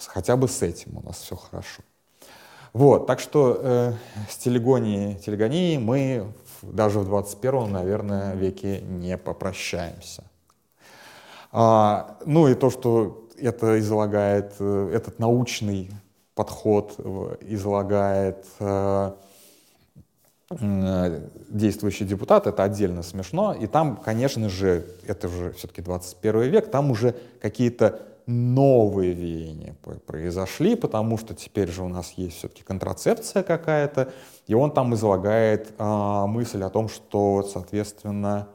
Хотя 0.08 0.38
бы 0.38 0.48
с 0.48 0.64
этим 0.64 0.98
у 0.98 1.04
нас 1.04 1.18
все 1.18 1.36
хорошо. 1.36 1.84
Вот, 2.74 3.06
так 3.06 3.20
что 3.20 3.60
э, 3.62 3.94
с 4.28 4.38
телегонией, 4.38 5.20
телегонией 5.20 5.78
мы 5.78 6.34
даже 6.64 6.98
в 6.98 7.06
21 7.06 7.72
наверное, 7.72 8.34
веке 8.34 8.82
не 8.82 9.16
попрощаемся. 9.16 10.24
А, 11.52 12.18
ну 12.26 12.48
и 12.48 12.56
то, 12.56 12.72
что 12.72 13.30
это 13.38 13.78
излагает, 13.78 14.56
э, 14.58 14.92
этот 14.96 15.20
научный 15.20 15.92
подход 16.34 16.96
э, 16.98 17.38
излагает 17.42 18.48
Э, 18.60 19.14
действующий 20.60 22.06
депутат, 22.06 22.48
это 22.48 22.64
отдельно 22.64 23.04
смешно. 23.04 23.54
И 23.54 23.68
там, 23.68 23.98
конечно 23.98 24.50
же, 24.50 24.86
это 25.06 25.28
уже 25.28 25.52
все-таки 25.54 25.82
21 25.82 26.42
век, 26.44 26.72
там 26.72 26.92
уже 26.92 27.16
какие-то 27.42 28.02
новые 28.26 29.14
веяния 29.14 29.76
произошли, 30.06 30.76
потому 30.76 31.18
что 31.18 31.36
теперь 31.36 31.70
же 31.70 31.84
у 31.84 31.88
нас 31.88 32.14
есть 32.14 32.38
все-таки 32.38 32.64
контрацепция 32.64 33.44
какая-то, 33.44 34.12
и 34.48 34.54
он 34.56 34.72
там 34.72 34.96
излагает 34.96 35.74
а, 35.78 36.26
мысль 36.26 36.64
о 36.64 36.70
том, 36.70 36.90
что, 36.90 37.44
соответственно, 37.44 38.48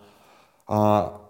а, 0.66 1.21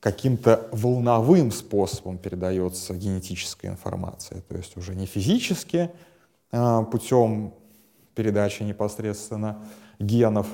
каким-то 0.00 0.68
волновым 0.72 1.50
способом 1.52 2.18
передается 2.18 2.94
генетическая 2.94 3.68
информация, 3.68 4.42
то 4.42 4.56
есть 4.56 4.76
уже 4.76 4.94
не 4.94 5.06
физически 5.06 5.90
а, 6.52 6.82
путем 6.82 7.54
передачи 8.14 8.62
непосредственно, 8.62 9.64
генов 10.00 10.48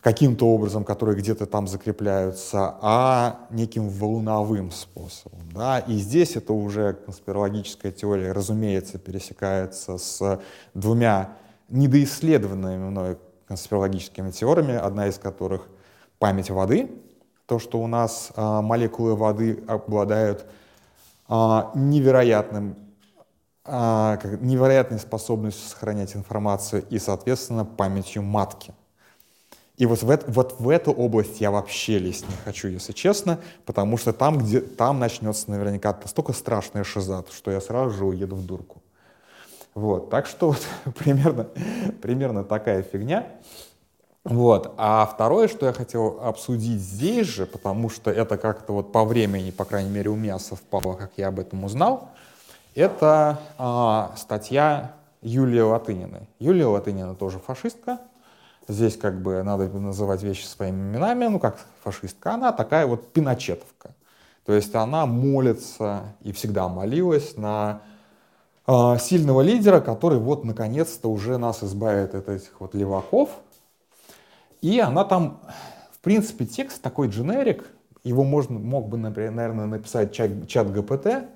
каким-то 0.00 0.46
образом, 0.46 0.84
которые 0.84 1.16
где-то 1.16 1.46
там 1.46 1.66
закрепляются, 1.66 2.76
а 2.80 3.46
неким 3.50 3.88
волновым 3.88 4.70
способом. 4.70 5.40
Да? 5.52 5.78
И 5.78 5.94
здесь 5.94 6.36
это 6.36 6.52
уже 6.52 6.92
конспирологическая 6.94 7.92
теория, 7.92 8.32
разумеется, 8.32 8.98
пересекается 8.98 9.98
с 9.98 10.40
двумя 10.74 11.36
недоисследованными 11.68 12.90
мной 12.90 13.18
конспирологическими 13.46 14.30
теориями, 14.30 14.74
одна 14.74 15.06
из 15.06 15.18
которых 15.18 15.68
память 16.18 16.50
воды, 16.50 16.90
то, 17.46 17.58
что 17.58 17.80
у 17.80 17.86
нас 17.86 18.30
а, 18.34 18.62
молекулы 18.62 19.14
воды 19.14 19.62
обладают 19.66 20.46
а, 21.28 21.70
невероятным 21.74 22.76
а, 23.64 24.18
невероятной 24.40 24.98
способностью 24.98 25.68
сохранять 25.68 26.16
информацию 26.16 26.84
и, 26.90 26.98
соответственно, 26.98 27.64
памятью 27.64 28.22
матки. 28.22 28.74
И 29.76 29.86
вот 29.86 30.02
в, 30.02 30.18
вот 30.28 30.60
в 30.60 30.68
эту 30.68 30.92
область 30.92 31.40
я 31.40 31.50
вообще 31.50 31.98
лезть 31.98 32.28
не 32.28 32.36
хочу, 32.44 32.68
если 32.68 32.92
честно, 32.92 33.40
потому 33.64 33.96
что 33.96 34.12
там, 34.12 34.38
где, 34.38 34.60
там 34.60 34.98
начнется 34.98 35.50
наверняка 35.50 35.98
настолько 36.02 36.32
страшная 36.32 36.84
шиза, 36.84 37.24
что 37.32 37.50
я 37.50 37.60
сразу 37.60 37.90
же 37.96 38.04
уеду 38.04 38.36
в 38.36 38.44
дурку. 38.44 38.82
Вот, 39.74 40.10
так 40.10 40.26
что 40.26 40.48
вот, 40.48 40.66
примерно, 40.98 41.48
примерно 42.02 42.44
такая 42.44 42.82
фигня. 42.82 43.26
Вот. 44.24 44.74
А 44.76 45.04
второе, 45.06 45.48
что 45.48 45.66
я 45.66 45.72
хотел 45.72 46.20
обсудить 46.22 46.80
здесь 46.80 47.26
же, 47.26 47.46
потому 47.46 47.90
что 47.90 48.10
это 48.10 48.36
как-то 48.36 48.72
вот 48.74 48.92
по 48.92 49.04
времени, 49.04 49.50
по 49.50 49.64
крайней 49.64 49.90
мере, 49.90 50.10
у 50.10 50.16
меня 50.16 50.38
совпало, 50.38 50.94
как 50.94 51.12
я 51.16 51.28
об 51.28 51.40
этом 51.40 51.64
узнал, 51.64 52.10
это 52.74 53.40
а, 53.58 54.14
статья 54.16 54.94
Юлии 55.22 55.60
Латыниной. 55.60 56.28
Юлия 56.38 56.66
Латынина 56.66 57.14
тоже 57.14 57.38
фашистка. 57.38 57.98
Здесь 58.68 58.96
как 58.96 59.20
бы 59.20 59.42
надо 59.42 59.68
называть 59.68 60.22
вещи 60.22 60.44
своими 60.44 60.76
именами. 60.76 61.26
Ну, 61.26 61.38
как 61.38 61.58
фашистка. 61.82 62.34
Она 62.34 62.52
такая 62.52 62.86
вот 62.86 63.12
пиночетовка. 63.12 63.94
То 64.44 64.52
есть 64.52 64.74
она 64.74 65.06
молится 65.06 66.14
и 66.22 66.32
всегда 66.32 66.68
молилась 66.68 67.36
на 67.36 67.82
э, 68.66 68.98
сильного 68.98 69.40
лидера, 69.40 69.80
который 69.80 70.18
вот 70.18 70.44
наконец-то 70.44 71.08
уже 71.08 71.38
нас 71.38 71.62
избавит 71.62 72.14
от 72.14 72.28
этих 72.28 72.60
вот 72.60 72.74
леваков. 72.74 73.30
И 74.60 74.78
она 74.80 75.04
там, 75.04 75.40
в 75.92 75.98
принципе, 75.98 76.46
текст 76.46 76.82
такой 76.82 77.08
дженерик, 77.08 77.66
его 78.04 78.24
можно, 78.24 78.58
мог 78.58 78.88
бы, 78.88 78.96
например, 78.96 79.32
наверное, 79.32 79.66
написать 79.66 80.12
чат, 80.12 80.30
чат 80.48 80.72
ГПТ 80.72 81.28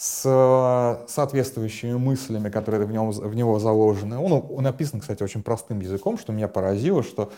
с 0.00 0.22
э, 0.24 1.06
соответствующими 1.08 1.92
мыслями, 1.92 2.48
которые 2.48 2.86
в, 2.86 2.90
нем, 2.90 3.10
в 3.10 3.34
него 3.34 3.58
заложены. 3.58 4.16
Он, 4.16 4.32
он 4.32 4.62
написан, 4.64 5.00
кстати, 5.00 5.22
очень 5.22 5.42
простым 5.42 5.80
языком, 5.80 6.16
что 6.16 6.32
меня 6.32 6.48
поразило, 6.48 7.02
что 7.02 7.30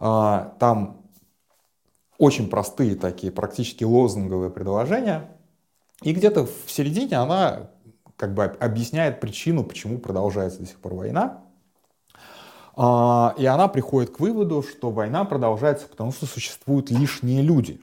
э, 0.00 0.50
там 0.58 1.00
очень 2.18 2.50
простые 2.50 2.96
такие, 2.96 3.30
практически 3.30 3.84
лозунговые 3.84 4.50
предложения. 4.50 5.30
И 6.02 6.12
где-то 6.12 6.46
в 6.46 6.68
середине 6.68 7.18
она 7.18 7.70
как 8.16 8.34
бы 8.34 8.46
объясняет 8.46 9.20
причину, 9.20 9.62
почему 9.62 9.98
продолжается 9.98 10.58
до 10.58 10.66
сих 10.66 10.80
пор 10.80 10.94
война. 10.94 11.44
А, 12.74 13.32
и 13.38 13.46
она 13.46 13.68
приходит 13.68 14.10
к 14.10 14.18
выводу, 14.18 14.64
что 14.68 14.90
война 14.90 15.24
продолжается, 15.24 15.86
потому 15.86 16.10
что 16.10 16.26
существуют 16.26 16.90
лишние 16.90 17.42
люди. 17.42 17.80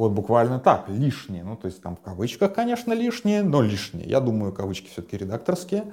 Вот 0.00 0.12
буквально 0.12 0.58
так, 0.58 0.88
лишние. 0.88 1.44
Ну, 1.44 1.56
то 1.56 1.66
есть 1.66 1.82
там 1.82 1.94
в 1.94 2.00
кавычках, 2.00 2.54
конечно, 2.54 2.94
лишние, 2.94 3.42
но 3.42 3.60
лишние. 3.60 4.08
Я 4.08 4.20
думаю, 4.20 4.50
кавычки 4.50 4.88
все-таки 4.88 5.18
редакторские. 5.18 5.92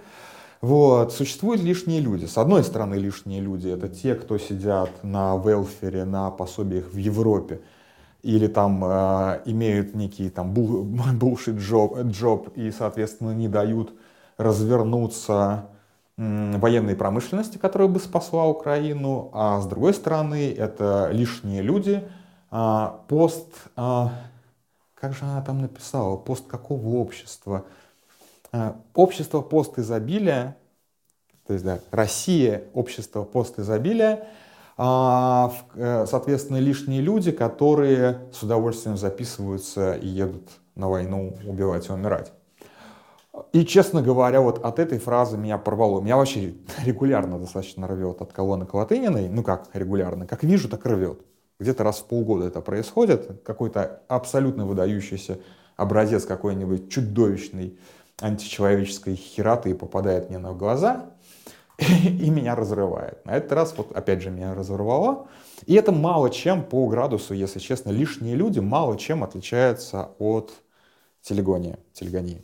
Вот. 0.62 1.12
Существуют 1.12 1.62
лишние 1.62 2.00
люди. 2.00 2.24
С 2.24 2.38
одной 2.38 2.64
стороны, 2.64 2.96
лишние 2.96 3.42
люди— 3.42 3.68
это 3.70 3.90
те, 3.90 4.16
кто 4.16 4.38
сидят 4.38 5.04
на 5.04 5.36
велфере, 5.36 6.06
на 6.06 6.32
пособиях 6.32 6.86
в 6.94 6.96
Европе, 6.96 7.60
или 8.24 8.48
там 8.48 8.82
э, 8.86 9.42
имеют 9.44 9.94
некий 9.94 10.30
там 10.30 10.54
bullshit 10.54 11.58
job, 11.58 12.02
job 12.06 12.54
и, 12.56 12.72
соответственно, 12.72 13.32
не 13.32 13.50
дают 13.50 13.92
развернуться 14.38 15.66
военной 16.16 16.96
промышленности, 16.96 17.58
которая 17.58 17.90
бы 17.90 18.00
спасла 18.00 18.48
Украину. 18.48 19.32
А 19.34 19.60
с 19.60 19.68
другой 19.68 19.94
стороны, 19.94 20.50
это 20.58 21.10
лишние 21.12 21.62
люди, 21.62 22.08
э, 22.52 22.90
пост... 23.08 23.48
Э, 23.76 24.08
как 24.96 25.14
же 25.14 25.26
она 25.26 25.42
там 25.42 25.62
написала? 25.62 26.18
Пост 26.18 26.48
какого 26.48 26.98
общества? 26.98 27.66
Э, 28.52 28.74
общество 28.94 29.42
постизобилия, 29.42 30.58
то 31.46 31.54
есть 31.54 31.66
да, 31.66 31.80
Россия, 31.92 32.64
общество 32.74 33.24
постизобилия, 33.24 34.28
а, 34.78 35.52
э, 35.76 36.06
соответственно, 36.08 36.58
лишние 36.58 37.02
люди, 37.02 37.32
которые 37.32 38.20
с 38.32 38.44
удовольствием 38.44 38.96
записываются 38.96 39.94
и 39.94 40.08
едут 40.08 40.50
на 40.76 40.88
войну 40.88 41.36
убивать 41.46 41.90
и 41.90 41.92
умирать. 41.92 42.32
И, 43.54 43.66
честно 43.66 44.02
говоря, 44.02 44.42
вот 44.42 44.64
от 44.64 44.80
этой 44.80 45.00
фразы 45.00 45.38
меня 45.38 45.58
порвало. 45.58 46.02
Меня 46.02 46.18
вообще 46.18 46.56
регулярно 46.84 47.40
достаточно 47.40 47.88
рвет 47.88 48.22
от 48.22 48.34
колонны 48.34 48.66
Колотыниной. 48.66 49.30
Ну 49.30 49.44
как 49.44 49.68
регулярно? 49.74 50.28
Как 50.28 50.44
вижу, 50.44 50.70
так 50.70 50.86
рвет. 50.86 51.20
Где-то 51.60 51.84
раз 51.84 52.00
в 52.00 52.06
полгода 52.06 52.46
это 52.46 52.62
происходит. 52.62 53.42
Какой-то 53.44 54.02
абсолютно 54.08 54.66
выдающийся 54.66 55.40
образец 55.76 56.26
какой-нибудь 56.26 56.90
чудовищный 56.90 57.80
античеловеческой 58.20 59.16
хераты 59.16 59.76
попадает 59.76 60.30
мне 60.30 60.40
на 60.40 60.54
глаза 60.54 61.12
и 61.78 62.30
меня 62.30 62.56
разрывает. 62.56 63.24
На 63.26 63.38
этот 63.38 63.52
раз, 63.52 63.74
вот 63.78 63.92
опять 63.96 64.22
же, 64.22 64.32
меня 64.32 64.54
разорвало. 64.54 65.28
И 65.66 65.76
это 65.76 65.92
мало 65.92 66.30
чем 66.30 66.64
по 66.64 66.88
градусу, 66.88 67.34
если 67.34 67.60
честно, 67.60 67.92
лишние 67.92 68.36
люди 68.36 68.60
мало 68.60 68.98
чем 68.98 69.24
отличаются 69.24 70.12
от 70.20 70.52
телегонии. 71.22 71.78
телегонии. 71.94 72.42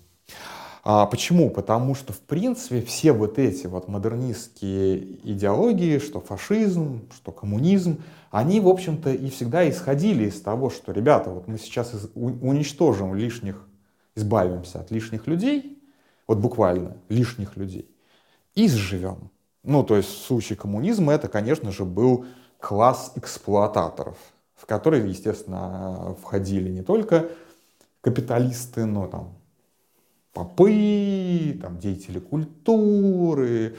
А 0.84 1.06
почему? 1.06 1.50
Потому 1.50 1.96
что, 1.96 2.12
в 2.12 2.20
принципе, 2.20 2.82
все 2.82 3.14
вот 3.14 3.40
эти 3.40 3.68
вот 3.68 3.88
модернистские 3.88 4.98
идеологии, 5.24 5.98
что 5.98 6.20
фашизм, 6.20 7.08
что 7.16 7.32
коммунизм, 7.32 8.02
они, 8.32 8.60
в 8.60 8.68
общем-то, 8.68 9.12
и 9.12 9.30
всегда 9.30 9.70
исходили 9.70 10.26
из 10.26 10.42
того, 10.42 10.70
что, 10.70 10.92
ребята, 10.92 11.30
вот 11.30 11.48
мы 11.48 11.58
сейчас 11.58 11.94
уничтожим 12.16 13.16
лишних 13.16 13.66
избавимся 14.16 14.82
от 14.82 14.92
лишних 14.92 15.26
людей, 15.28 15.82
вот 16.28 16.40
буквально 16.40 16.98
лишних 17.10 17.56
людей, 17.56 17.90
и 18.54 18.68
сживем. 18.68 19.30
Ну, 19.64 19.84
то 19.84 19.96
есть 19.96 20.10
в 20.10 20.26
случае 20.26 20.58
коммунизма 20.58 21.14
это, 21.14 21.30
конечно 21.30 21.72
же, 21.72 21.86
был 21.86 22.26
класс 22.60 23.14
эксплуататоров, 23.16 24.18
в 24.56 24.66
который, 24.66 25.10
естественно, 25.10 26.16
входили 26.22 26.70
не 26.70 26.84
только 26.84 27.30
капиталисты, 28.02 28.86
но 28.86 29.08
там 29.08 29.34
попы, 30.34 31.58
там, 31.62 31.80
деятели 31.80 32.20
культуры, 32.20 33.76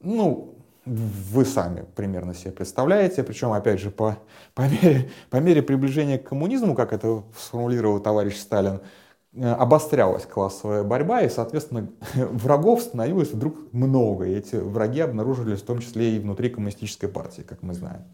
ну, 0.00 0.54
вы 0.84 1.44
сами 1.44 1.84
примерно 1.94 2.34
себе 2.34 2.52
представляете, 2.52 3.22
причем, 3.22 3.52
опять 3.52 3.80
же, 3.80 3.90
по, 3.90 4.18
по, 4.54 4.62
мере, 4.62 5.10
по 5.30 5.36
мере 5.36 5.62
приближения 5.62 6.18
к 6.18 6.28
коммунизму, 6.28 6.74
как 6.74 6.92
это 6.92 7.22
сформулировал 7.36 8.00
товарищ 8.00 8.36
Сталин, 8.36 8.80
Э, 9.34 9.52
обострялась 9.52 10.24
классовая 10.24 10.82
борьба, 10.82 11.22
и, 11.22 11.28
соответственно, 11.28 11.90
врагов 12.14 12.82
становилось 12.82 13.30
вдруг 13.32 13.72
много. 13.72 14.24
И 14.24 14.34
эти 14.34 14.56
враги 14.56 15.00
обнаружились 15.00 15.60
в 15.60 15.66
том 15.66 15.80
числе 15.80 16.16
и 16.16 16.18
внутри 16.18 16.48
коммунистической 16.48 17.08
партии, 17.08 17.42
как 17.42 17.62
мы 17.62 17.74
знаем. 17.74 18.04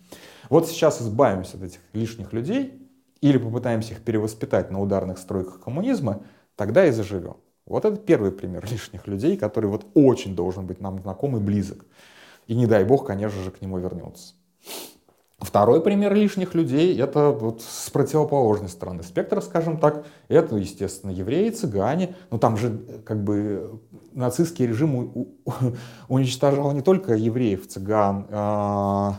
Вот 0.51 0.69
сейчас 0.69 1.01
избавимся 1.01 1.57
от 1.57 1.63
этих 1.63 1.81
лишних 1.93 2.33
людей 2.33 2.81
или 3.21 3.39
попытаемся 3.39 3.93
их 3.95 4.03
перевоспитать 4.03 4.71
на 4.71 4.81
ударных 4.81 5.19
стройках 5.19 5.61
коммунизма, 5.61 6.23
тогда 6.57 6.85
и 6.87 6.91
заживем. 6.91 7.37
Вот 7.67 7.85
это 7.85 7.97
первый 7.97 8.31
пример 8.31 8.67
лишних 8.71 9.07
людей, 9.07 9.37
который 9.37 9.67
вот 9.67 9.87
очень 9.95 10.35
должен 10.35 10.67
быть 10.67 10.81
нам 10.81 11.01
знаком 11.01 11.37
и 11.37 11.41
близок. 11.41 11.85
И 12.47 12.55
не 12.55 12.67
дай 12.67 12.85
бог, 12.85 13.07
конечно 13.07 13.43
же, 13.43 13.51
к 13.51 13.63
нему 13.63 13.79
вернется. 13.79 14.35
Второй 15.39 15.83
пример 15.83 16.15
лишних 16.15 16.55
людей— 16.55 16.99
это 17.01 17.31
вот 17.31 17.61
с 17.61 17.91
противоположной 17.91 18.69
стороны 18.69 19.03
спектра, 19.03 19.41
скажем 19.41 19.79
так. 19.79 20.07
Это, 20.29 20.57
естественно, 20.57 21.11
евреи, 21.11 21.51
цыгане. 21.51 22.15
Но 22.31 22.39
там 22.39 22.57
же 22.57 23.03
как 23.05 23.23
бы 23.23 23.81
нацистский 24.13 24.67
режим 24.67 25.29
уничтожал 26.09 26.73
не 26.73 26.83
только 26.83 27.15
евреев, 27.15 27.67
цыган, 27.67 28.27
а, 28.31 29.17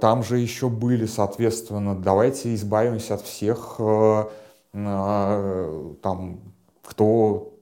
там 0.00 0.22
же 0.22 0.38
еще 0.38 0.68
были, 0.68 1.06
соответственно, 1.06 1.96
давайте 1.96 2.54
избавимся 2.54 3.14
от 3.14 3.22
всех 3.22 3.76
а, 3.78 4.30
там, 6.02 6.40
кто 6.86 7.52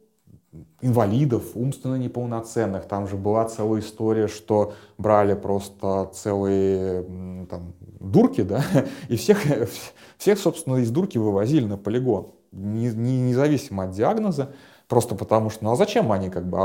инвалидов, 0.80 1.42
умственно 1.54 1.96
неполноценных. 1.96 2.86
Там 2.86 3.08
же 3.08 3.16
была 3.16 3.46
целая 3.46 3.80
история, 3.80 4.28
что 4.28 4.74
брали 4.98 5.34
просто 5.34 6.10
целые 6.12 7.46
там, 7.50 7.74
дурки, 8.00 8.42
да, 8.42 8.62
и 9.08 9.16
всех, 9.16 9.42
всех, 10.18 10.38
собственно, 10.38 10.76
из 10.76 10.90
дурки 10.90 11.18
вывозили 11.18 11.64
на 11.64 11.76
полигон, 11.76 12.32
не, 12.52 12.88
не, 12.88 13.20
независимо 13.22 13.84
от 13.84 13.92
диагноза, 13.92 14.52
просто 14.86 15.14
потому 15.14 15.50
что, 15.50 15.64
ну 15.64 15.72
а 15.72 15.76
зачем 15.76 16.12
они 16.12 16.30
как 16.30 16.46
бы 16.46 16.58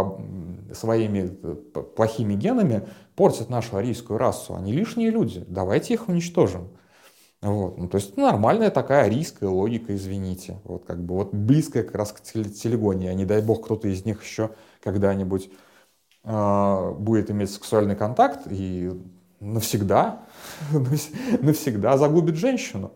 своими 0.74 1.32
э, 1.41 1.56
плохими 1.95 2.36
генами 2.36 2.88
портят 3.15 3.50
нашу 3.50 3.78
арийскую 3.78 4.19
расу? 4.19 4.54
Они 4.54 4.72
лишние 4.72 5.10
люди, 5.10 5.45
давайте 5.48 5.93
их 5.93 6.10
уничтожим. 6.10 6.67
Вот. 7.41 7.78
Ну, 7.78 7.88
то 7.88 7.97
есть 7.97 8.17
нормальная 8.17 8.69
такая 8.69 9.06
арийская 9.06 9.49
логика, 9.49 9.95
извините. 9.95 10.60
Вот 10.65 10.86
как 10.86 11.02
бы 11.04 11.15
вот 11.15 11.34
близкая 11.34 11.84
как 11.84 11.95
раз 11.95 12.12
к 12.12 12.21
телегонии. 12.21 13.08
А 13.08 13.13
не 13.13 13.25
дай 13.25 13.41
бог 13.41 13.63
кто-то 13.63 13.88
из 13.88 14.04
них 14.06 14.23
еще 14.23 14.52
когда-нибудь 14.84 15.49
э, 16.25 16.93
будет 16.97 17.32
иметь 17.32 17.52
сексуальный 17.52 17.95
контакт 17.95 18.47
и 18.52 18.91
навсегда, 19.39 20.25
навсегда 21.41 21.97
загубит 21.97 22.36
женщину 22.36 22.91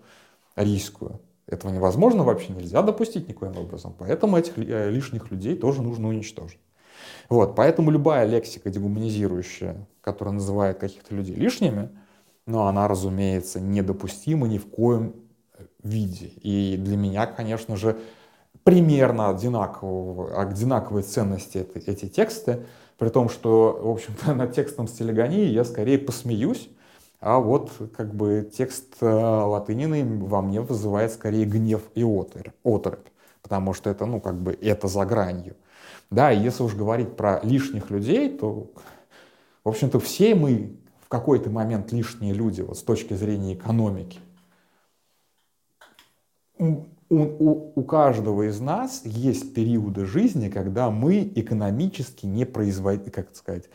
арийскую. 0.55 1.21
Этого 1.47 1.71
невозможно 1.71 2.23
вообще, 2.23 2.53
нельзя 2.53 2.81
допустить 2.81 3.27
никоим 3.27 3.57
образом. 3.57 3.95
Поэтому 3.97 4.37
этих 4.37 4.57
э, 4.57 4.89
лишних 4.89 5.31
людей 5.31 5.55
тоже 5.55 5.81
нужно 5.81 6.09
уничтожить. 6.09 6.59
Вот, 7.29 7.55
поэтому 7.55 7.91
любая 7.91 8.25
лексика 8.25 8.69
дегуманизирующая, 8.69 9.87
которая 10.01 10.35
называет 10.35 10.79
каких-то 10.79 11.15
людей 11.15 11.35
лишними, 11.35 11.89
но 12.45 12.67
она, 12.67 12.87
разумеется, 12.87 13.59
недопустима 13.59 14.47
ни 14.47 14.57
в 14.57 14.67
коем 14.67 15.15
виде. 15.83 16.27
И 16.41 16.77
для 16.77 16.97
меня, 16.97 17.25
конечно 17.25 17.75
же, 17.75 17.97
примерно 18.63 19.29
одинакового, 19.29 20.41
одинаковой 20.41 21.03
ценности 21.03 21.59
это, 21.59 21.79
эти 21.79 22.07
тексты, 22.07 22.65
при 22.97 23.09
том, 23.09 23.29
что, 23.29 23.79
в 23.81 23.89
общем-то, 23.89 24.33
над 24.35 24.53
текстом 24.53 24.87
стилегонии 24.87 25.45
я 25.45 25.63
скорее 25.63 25.97
посмеюсь, 25.97 26.69
а 27.19 27.39
вот 27.39 27.71
как 27.95 28.13
бы 28.13 28.49
текст 28.55 28.95
э, 29.01 29.05
латыниный 29.05 30.03
во 30.03 30.41
мне 30.41 30.61
вызывает 30.61 31.11
скорее 31.11 31.45
гнев 31.45 31.81
и 31.95 32.03
оторопь, 32.03 33.07
потому 33.41 33.73
что 33.73 33.89
это, 33.89 34.05
ну, 34.05 34.19
как 34.19 34.35
бы, 34.41 34.57
это 34.61 34.87
за 34.87 35.05
гранью. 35.05 35.55
Да, 36.11 36.31
если 36.31 36.63
уж 36.63 36.75
говорить 36.75 37.15
про 37.15 37.39
лишних 37.43 37.89
людей, 37.89 38.29
то, 38.37 38.71
в 39.63 39.69
общем-то, 39.69 39.99
все 39.99 40.35
мы 40.35 40.75
какой-то 41.13 41.51
момент 41.51 41.91
лишние 41.91 42.33
люди, 42.33 42.61
вот 42.61 42.75
с 42.75 42.81
точки 42.81 43.13
зрения 43.13 43.53
экономики. 43.53 44.19
У, 46.57 46.85
у, 47.07 47.71
у 47.75 47.83
каждого 47.83 48.49
из 48.49 48.59
нас 48.59 49.03
есть 49.05 49.53
периоды 49.53 50.07
жизни, 50.07 50.49
когда 50.49 50.89
мы 50.89 51.31
экономически 51.35 52.25
не 52.25 52.45
производим, 52.47 53.11
как 53.11 53.35
сказать, 53.35 53.65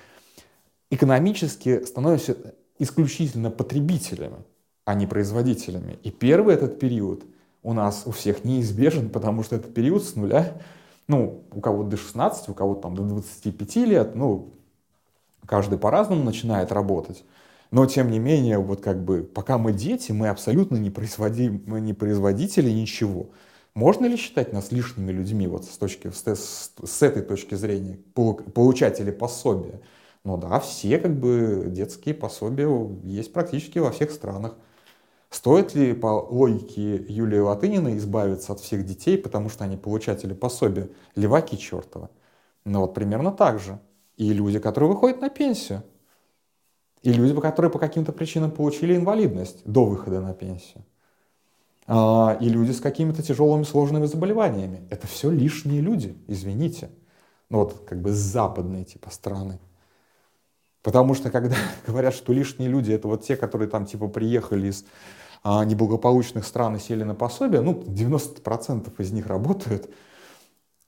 экономически 0.90 1.84
становимся 1.84 2.36
исключительно 2.80 3.52
потребителями, 3.52 4.38
а 4.84 4.94
не 4.94 5.06
производителями. 5.06 5.96
И 6.02 6.10
первый 6.10 6.56
этот 6.56 6.80
период 6.80 7.22
у 7.62 7.72
нас 7.72 8.02
у 8.04 8.10
всех 8.10 8.44
неизбежен, 8.44 9.10
потому 9.10 9.44
что 9.44 9.54
это 9.54 9.68
период 9.68 10.02
с 10.02 10.16
нуля 10.16 10.60
ну, 11.06 11.44
у 11.52 11.60
кого-то 11.60 11.90
до 11.90 11.96
16, 11.98 12.48
у 12.48 12.54
кого-то 12.54 12.82
там 12.82 12.96
до 12.96 13.04
25 13.04 13.76
лет, 13.76 14.16
ну, 14.16 14.54
каждый 15.48 15.78
по-разному 15.78 16.22
начинает 16.22 16.70
работать. 16.70 17.24
Но, 17.70 17.86
тем 17.86 18.10
не 18.10 18.18
менее, 18.18 18.58
вот 18.58 18.80
как 18.80 19.02
бы, 19.04 19.22
пока 19.22 19.58
мы 19.58 19.72
дети, 19.72 20.12
мы 20.12 20.28
абсолютно 20.28 20.76
не, 20.76 20.90
производим, 20.90 21.64
не 21.84 21.92
производители 21.92 22.70
ничего. 22.70 23.30
Можно 23.74 24.06
ли 24.06 24.16
считать 24.16 24.52
нас 24.52 24.72
лишними 24.72 25.12
людьми 25.12 25.46
вот 25.46 25.64
с, 25.64 25.76
точки, 25.76 26.10
с, 26.10 26.72
с, 26.82 27.02
этой 27.02 27.22
точки 27.22 27.54
зрения, 27.54 27.98
получатели 28.14 29.10
пособия? 29.10 29.80
Ну 30.24 30.36
да, 30.36 30.60
все 30.60 30.98
как 30.98 31.18
бы 31.18 31.66
детские 31.68 32.14
пособия 32.14 32.68
есть 33.04 33.32
практически 33.32 33.78
во 33.78 33.90
всех 33.90 34.10
странах. 34.10 34.54
Стоит 35.30 35.74
ли 35.74 35.92
по 35.92 36.26
логике 36.30 36.96
Юлии 37.08 37.38
Латыниной 37.38 37.98
избавиться 37.98 38.52
от 38.52 38.60
всех 38.60 38.84
детей, 38.86 39.18
потому 39.18 39.50
что 39.50 39.64
они 39.64 39.76
получатели 39.76 40.32
пособия? 40.32 40.88
Леваки 41.14 41.58
чертова. 41.58 42.10
Ну 42.64 42.80
вот 42.80 42.94
примерно 42.94 43.30
так 43.30 43.60
же. 43.60 43.78
И 44.18 44.32
люди, 44.32 44.58
которые 44.58 44.90
выходят 44.90 45.20
на 45.20 45.30
пенсию. 45.30 45.82
И 47.02 47.12
люди, 47.12 47.40
которые 47.40 47.70
по 47.70 47.78
каким-то 47.78 48.12
причинам 48.12 48.50
получили 48.50 48.96
инвалидность 48.96 49.62
до 49.64 49.84
выхода 49.84 50.20
на 50.20 50.34
пенсию. 50.34 50.84
А, 51.86 52.36
и 52.40 52.48
люди 52.48 52.72
с 52.72 52.80
какими-то 52.80 53.22
тяжелыми 53.22 53.62
сложными 53.62 54.06
заболеваниями. 54.06 54.86
Это 54.90 55.06
все 55.06 55.30
лишние 55.30 55.80
люди, 55.80 56.16
извините. 56.26 56.90
Ну 57.48 57.58
вот 57.58 57.84
как 57.88 58.02
бы 58.02 58.12
западные 58.12 58.84
типа 58.84 59.10
страны. 59.10 59.60
Потому 60.82 61.14
что 61.14 61.30
когда 61.30 61.54
говорят, 61.86 62.12
что 62.12 62.32
лишние 62.32 62.68
люди 62.68 62.92
это 62.92 63.06
вот 63.06 63.22
те, 63.22 63.36
которые 63.36 63.68
там 63.68 63.86
типа 63.86 64.08
приехали 64.08 64.66
из 64.66 64.84
а, 65.44 65.64
неблагополучных 65.64 66.44
стран 66.44 66.74
и 66.74 66.80
сели 66.80 67.04
на 67.04 67.14
пособие, 67.14 67.60
ну 67.60 67.72
90% 67.72 68.92
из 69.00 69.12
них 69.12 69.26
работают. 69.28 69.88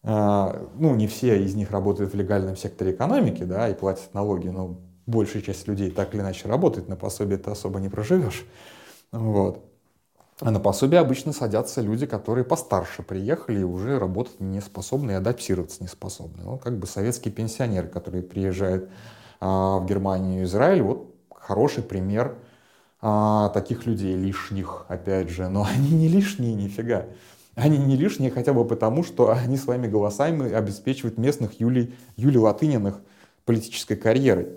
А, 0.03 0.69
ну 0.79 0.95
не 0.95 1.07
все 1.07 1.43
из 1.43 1.55
них 1.55 1.71
работают 1.71 2.13
в 2.13 2.17
легальном 2.17 2.57
секторе 2.57 2.93
экономики, 2.93 3.43
да, 3.43 3.69
и 3.69 3.75
платят 3.75 4.15
налоги, 4.15 4.49
но 4.49 4.81
большая 5.07 5.43
часть 5.43 5.69
людей 5.69 5.91
так 5.91 6.15
или 6.15 6.21
иначе 6.23 6.49
работает 6.49 6.89
на 6.89 6.97
пособие, 6.97 7.39
ты 7.39 7.51
особо 7.51 7.81
не 7.81 7.89
проживешь. 7.89 8.47
Вот. 9.13 9.65
А 10.41 10.51
на 10.51 10.59
пособие 10.59 11.01
обычно 11.01 11.33
садятся 11.33 11.83
люди, 11.83 12.07
которые 12.07 12.45
постарше 12.45 13.03
приехали 13.03 13.61
и 13.61 13.65
уже 13.65 13.99
работать 13.99 14.41
не 14.41 14.61
способны 14.61 15.11
и 15.11 15.15
адаптироваться 15.15 15.83
не 15.83 15.89
способны. 15.89 16.43
Ну, 16.43 16.57
как 16.57 16.79
бы 16.79 16.87
советские 16.87 17.35
пенсионеры, 17.35 17.89
которые 17.89 18.23
приезжают 18.23 18.89
а, 19.39 19.79
в 19.79 19.87
Германию 19.87 20.41
и 20.41 20.45
Израиль, 20.45 20.81
вот 20.81 21.15
хороший 21.35 21.83
пример 21.83 22.37
а, 23.03 23.51
таких 23.51 23.85
людей 23.85 24.15
лишних, 24.17 24.87
опять 24.89 25.29
же. 25.29 25.49
Но 25.49 25.65
они 25.71 25.91
не 25.91 26.09
лишние 26.09 26.55
нифига. 26.55 27.05
Они 27.61 27.79
не 27.79 27.97
лишние 27.97 28.31
хотя 28.31 28.53
бы 28.53 28.65
потому, 28.65 29.05
что 29.05 29.31
они 29.31 29.57
своими 29.57 29.87
голосами 29.87 30.53
обеспечивают 30.53 31.19
местных 31.19 31.61
Юлий, 31.61 31.95
Юлий 32.17 32.39
Латыниных 32.39 33.01
политической 33.45 33.97
карьерой. 33.97 34.49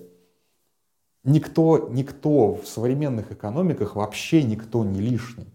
Никто, 1.24 1.90
никто 1.90 2.56
в 2.56 2.68
современных 2.68 3.32
экономиках, 3.32 3.96
вообще 3.96 4.44
никто 4.44 4.84
не 4.84 5.00
лишний. 5.00 5.48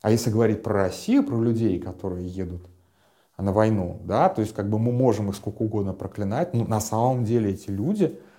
А 0.00 0.10
если 0.10 0.30
говорить 0.30 0.62
про 0.62 0.74
Россию, 0.74 1.24
про 1.24 1.40
людей, 1.40 1.78
которые 1.78 2.26
едут 2.26 2.62
на 3.38 3.52
войну, 3.52 4.00
да, 4.04 4.28
то 4.28 4.40
есть 4.40 4.54
как 4.54 4.68
бы 4.68 4.78
мы 4.78 4.92
можем 4.92 5.30
их 5.30 5.36
сколько 5.36 5.62
угодно 5.62 5.94
проклинать, 5.94 6.54
но 6.54 6.64
на 6.64 6.80
самом 6.80 7.24
деле 7.24 7.52
эти 7.52 7.70
люди– 7.70 8.18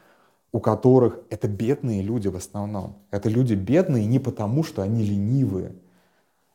у 0.54 0.60
которых 0.60 1.20
это 1.32 1.48
бедные 1.48 2.04
люди 2.04 2.28
в 2.28 2.36
основном. 2.36 3.00
Это 3.10 3.28
люди 3.28 3.56
бедные 3.56 4.06
не 4.06 4.20
потому, 4.20 4.64
что 4.64 4.84
они 4.84 5.04
ленивые, 5.04 5.74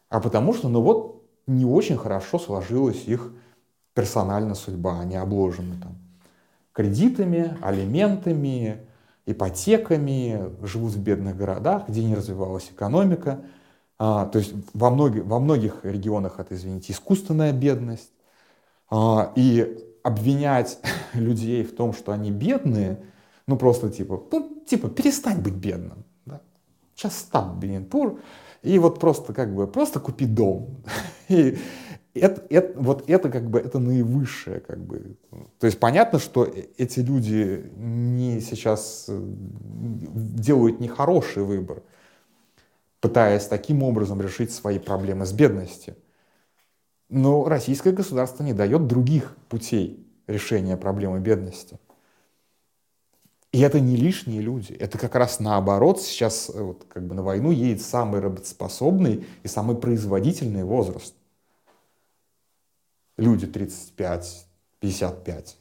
а 0.09 0.21
потому 0.21 0.55
что, 0.55 0.69
ну 0.69 0.81
вот, 0.81 1.18
не 1.49 1.65
очень 1.65 1.97
хорошо 1.97 2.39
сложилась 2.39 3.05
их 3.07 3.33
персональная 3.95 4.55
судьба. 4.55 5.01
Они 5.01 5.17
обложены 5.17 5.81
там 5.81 5.97
кредитами, 6.73 7.57
алиментами, 7.61 8.87
ипотеками, 9.27 10.55
живут 10.63 10.93
в 10.93 11.01
бедных 11.01 11.37
городах, 11.37 11.89
где 11.89 12.05
не 12.05 12.15
развивалась 12.15 12.71
экономика. 12.71 13.41
А, 13.99 14.27
то 14.27 14.39
есть 14.39 14.55
во, 14.75 14.91
многих, 14.91 15.25
во 15.25 15.41
многих 15.41 15.85
регионах 15.85 16.39
это, 16.39 16.55
извините, 16.55 16.93
искусственная 16.93 17.53
бедность. 17.53 18.13
А, 18.91 19.33
и 19.35 19.85
обвинять 20.05 20.79
людей 21.15 21.65
в 21.65 21.75
том, 21.75 21.93
что 21.93 22.13
они 22.13 22.31
бедные– 22.31 23.03
ну 23.49 23.57
просто 23.57 23.89
типа, 23.89 24.23
ну 24.31 24.63
типа 24.67 24.89
перестань 24.89 25.41
быть 25.41 25.55
бедным. 25.55 26.05
Да? 26.27 26.41
Stop 26.95 27.59
being 27.59 27.89
poor. 27.89 28.21
И 28.63 28.79
вот 28.79 29.01
просто 29.01 29.33
как 29.33 29.55
бы, 29.55 29.67
просто 29.67 29.99
купи 29.99 30.27
дом. 30.27 30.85
И 32.15 32.21
это, 32.21 32.45
это, 32.51 32.81
вот 32.81 33.09
это 33.09 33.31
как 33.31 33.49
бы, 33.49 33.59
это 33.59 33.79
наивысшее 33.79 34.61
как 34.61 34.79
бы. 34.79 35.17
То 35.59 35.67
есть 35.67 35.79
понятно, 35.79 36.19
что 36.19 36.45
э, 36.45 36.67
эти 36.77 37.01
люди 37.01 37.71
не 37.77 38.41
сейчас 38.41 39.07
э, 39.09 39.19
делают 39.21 40.81
нехороший 40.81 41.45
выбор, 41.45 41.83
пытаясь 43.01 43.47
таким 43.47 43.83
образом 43.83 44.21
решить 44.21 44.53
свои 44.53 44.79
проблемы 44.79 45.27
с 45.27 45.33
бедностью. 45.33 45.97
Но 47.09 47.45
российское 47.49 47.93
государство 47.93 48.43
не 48.43 48.53
дает 48.53 48.87
других 48.87 49.37
путей 49.49 50.07
решения 50.27 50.77
проблемы 50.77 51.21
бедности. 51.21 51.79
И 53.51 53.61
это 53.61 53.81
не 53.81 53.97
лишние 53.97 54.43
люди, 54.43 54.73
это 54.75 54.99
как 54.99 55.15
раз 55.15 55.41
наоборот, 55.41 56.03
сейчас 56.03 56.51
э, 56.53 56.63
вот, 56.63 56.85
как 56.89 57.07
бы 57.07 57.15
на 57.15 57.23
войну 57.23 57.51
едет 57.51 57.81
самый 57.81 58.21
работоспособный 58.21 59.27
и 59.43 59.49
самый 59.49 59.77
производительный 59.77 60.65
возраст. 60.65 61.15
Люди 63.19 63.47
35-55. 63.47 65.57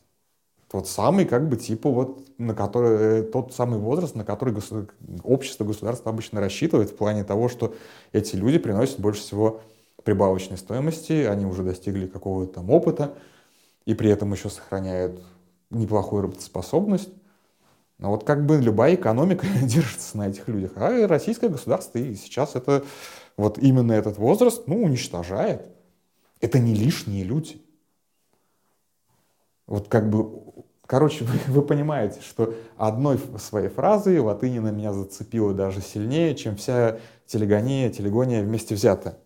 Тот 0.70 0.88
самый, 0.88 1.26
как 1.26 1.50
бы, 1.50 1.58
типа, 1.58 1.90
вот, 1.90 2.28
на 2.38 2.54
который, 2.54 3.20
э, 3.20 3.24
тот 3.24 3.54
самый 3.54 3.80
возраст, 3.80 4.16
на 4.16 4.24
который 4.24 4.54
государ... 4.54 4.88
общество, 5.24 5.66
государство 5.66 6.12
обычно 6.12 6.40
рассчитывает 6.40 6.92
в 6.92 6.96
плане 6.96 7.24
того, 7.24 7.50
что 7.50 7.74
эти 8.12 8.36
люди 8.36 8.60
приносят 8.60 9.00
больше 9.00 9.22
всего 9.22 9.62
прибавочной 10.04 10.58
стоимости, 10.58 11.26
они 11.26 11.46
уже 11.46 11.64
достигли 11.64 12.08
какого-то 12.08 12.54
там 12.54 12.70
опыта, 12.70 13.14
и 13.86 13.94
при 13.94 14.10
этом 14.10 14.34
еще 14.34 14.50
сохраняют 14.50 15.22
неплохую 15.70 16.24
работоспособность. 16.24 17.10
Но 17.98 18.12
вот 18.12 18.24
как 18.24 18.46
бы 18.46 18.58
любая 18.58 18.96
экономика 18.96 19.48
держится 19.64 20.18
на 20.18 20.30
этих 20.30 20.48
людях. 20.48 20.74
А 20.76 21.08
российское 21.08 21.50
государство 21.50 21.98
и 21.98 22.16
сейчас 22.16 22.56
это 22.56 22.84
вот 23.36 23.58
именно 23.58 23.94
этот 23.94 24.18
возраст, 24.18 24.68
ну, 24.68 24.84
уничтожает. 24.84 25.77
Это 26.42 26.60
не 26.60 26.74
лишние 26.74 27.24
люди. 27.24 27.62
Вот 29.66 29.88
как 29.88 30.10
бы, 30.10 30.42
короче, 30.86 31.26
вы, 31.26 31.40
вы 31.48 31.62
понимаете, 31.62 32.22
что 32.22 32.54
одной 32.78 33.20
своей 33.40 33.70
фразой 33.70 34.20
Латынина 34.20 34.70
меня 34.70 34.94
зацепила 34.94 35.54
даже 35.54 35.82
сильнее, 35.82 36.36
чем 36.36 36.56
вся 36.56 37.00
телегония, 37.26 37.90
телегония 37.90 38.44
вместе 38.44 38.76
взята. 38.76 39.18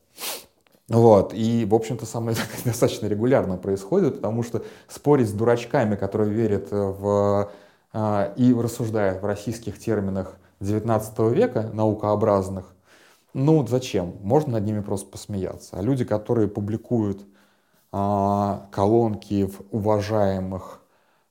Вот, 0.87 1.33
и, 1.33 1.65
в 1.65 1.73
общем-то, 1.73 2.05
со 2.05 2.19
мной 2.19 2.35
достаточно 2.65 3.07
регулярно 3.07 3.57
происходит, 3.57 4.15
потому 4.15 4.43
что 4.43 4.65
спорить 4.87 5.29
с 5.29 5.31
дурачками, 5.31 5.95
которые 5.95 6.31
верят 6.31 6.67
в 6.71 7.49
а, 7.93 8.33
и 8.35 8.53
рассуждая 8.53 9.19
в 9.19 9.25
российских 9.25 9.79
терминах 9.79 10.37
XIX 10.59 11.33
века, 11.33 11.69
наукообразных, 11.73 12.73
ну 13.33 13.65
зачем? 13.67 14.15
Можно 14.21 14.53
над 14.53 14.65
ними 14.65 14.81
просто 14.81 15.09
посмеяться. 15.09 15.77
А 15.77 15.81
люди, 15.81 16.05
которые 16.05 16.47
публикуют 16.47 17.25
а, 17.91 18.67
колонки 18.71 19.45
в 19.45 19.61
уважаемых 19.71 20.81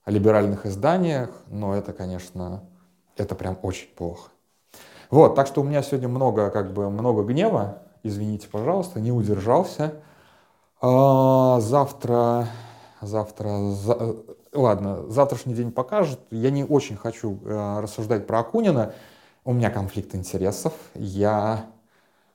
либеральных 0.06 0.66
изданиях, 0.66 1.30
ну 1.48 1.72
это, 1.72 1.92
конечно, 1.92 2.62
это 3.16 3.34
прям 3.34 3.58
очень 3.62 3.88
плохо. 3.88 4.30
Вот, 5.10 5.34
так 5.34 5.46
что 5.46 5.60
у 5.60 5.64
меня 5.64 5.82
сегодня 5.82 6.08
много, 6.08 6.50
как 6.50 6.72
бы, 6.72 6.88
много 6.88 7.22
гнева, 7.24 7.82
извините, 8.02 8.48
пожалуйста, 8.48 9.00
не 9.00 9.12
удержался. 9.12 9.94
А, 10.80 11.60
завтра, 11.60 12.46
завтра, 13.00 13.70
за, 13.72 14.16
ладно, 14.52 15.08
завтрашний 15.08 15.54
день 15.54 15.72
покажет. 15.72 16.20
Я 16.30 16.50
не 16.50 16.64
очень 16.64 16.96
хочу 16.96 17.38
э, 17.44 17.80
рассуждать 17.80 18.26
про 18.26 18.40
Акунина. 18.40 18.94
У 19.44 19.52
меня 19.52 19.70
конфликт 19.70 20.14
интересов. 20.14 20.72
Я 20.94 21.66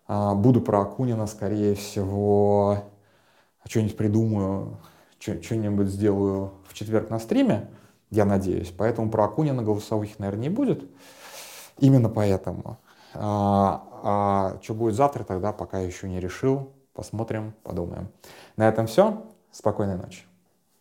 буду 0.08 0.62
про 0.62 0.82
Акунина, 0.82 1.28
скорее 1.28 1.76
всего, 1.76 2.84
что-нибудь 3.68 3.98
придумаю, 3.98 4.78
что-нибудь 5.20 5.88
сделаю 5.88 6.54
в 6.68 6.74
четверг 6.74 7.10
на 7.10 7.20
стриме, 7.20 7.70
я 8.12 8.26
надеюсь. 8.26 8.74
Поэтому 8.76 9.10
про 9.10 9.26
Акунина 9.26 9.64
голосовых, 9.64 10.20
наверное, 10.20 10.44
не 10.44 10.50
будет. 10.50 10.90
Именно 11.80 12.10
поэтому. 12.10 12.78
А, 13.14 13.88
а 14.04 14.60
что 14.62 14.74
будет 14.74 14.96
завтра, 14.96 15.24
тогда 15.24 15.52
пока 15.52 15.80
еще 15.80 16.08
не 16.08 16.20
решил. 16.20 16.72
Посмотрим, 16.94 17.54
подумаем. 17.64 18.10
На 18.56 18.68
этом 18.68 18.88
все. 18.88 19.26
Спокойной 19.52 19.98
ночи. 19.98 20.24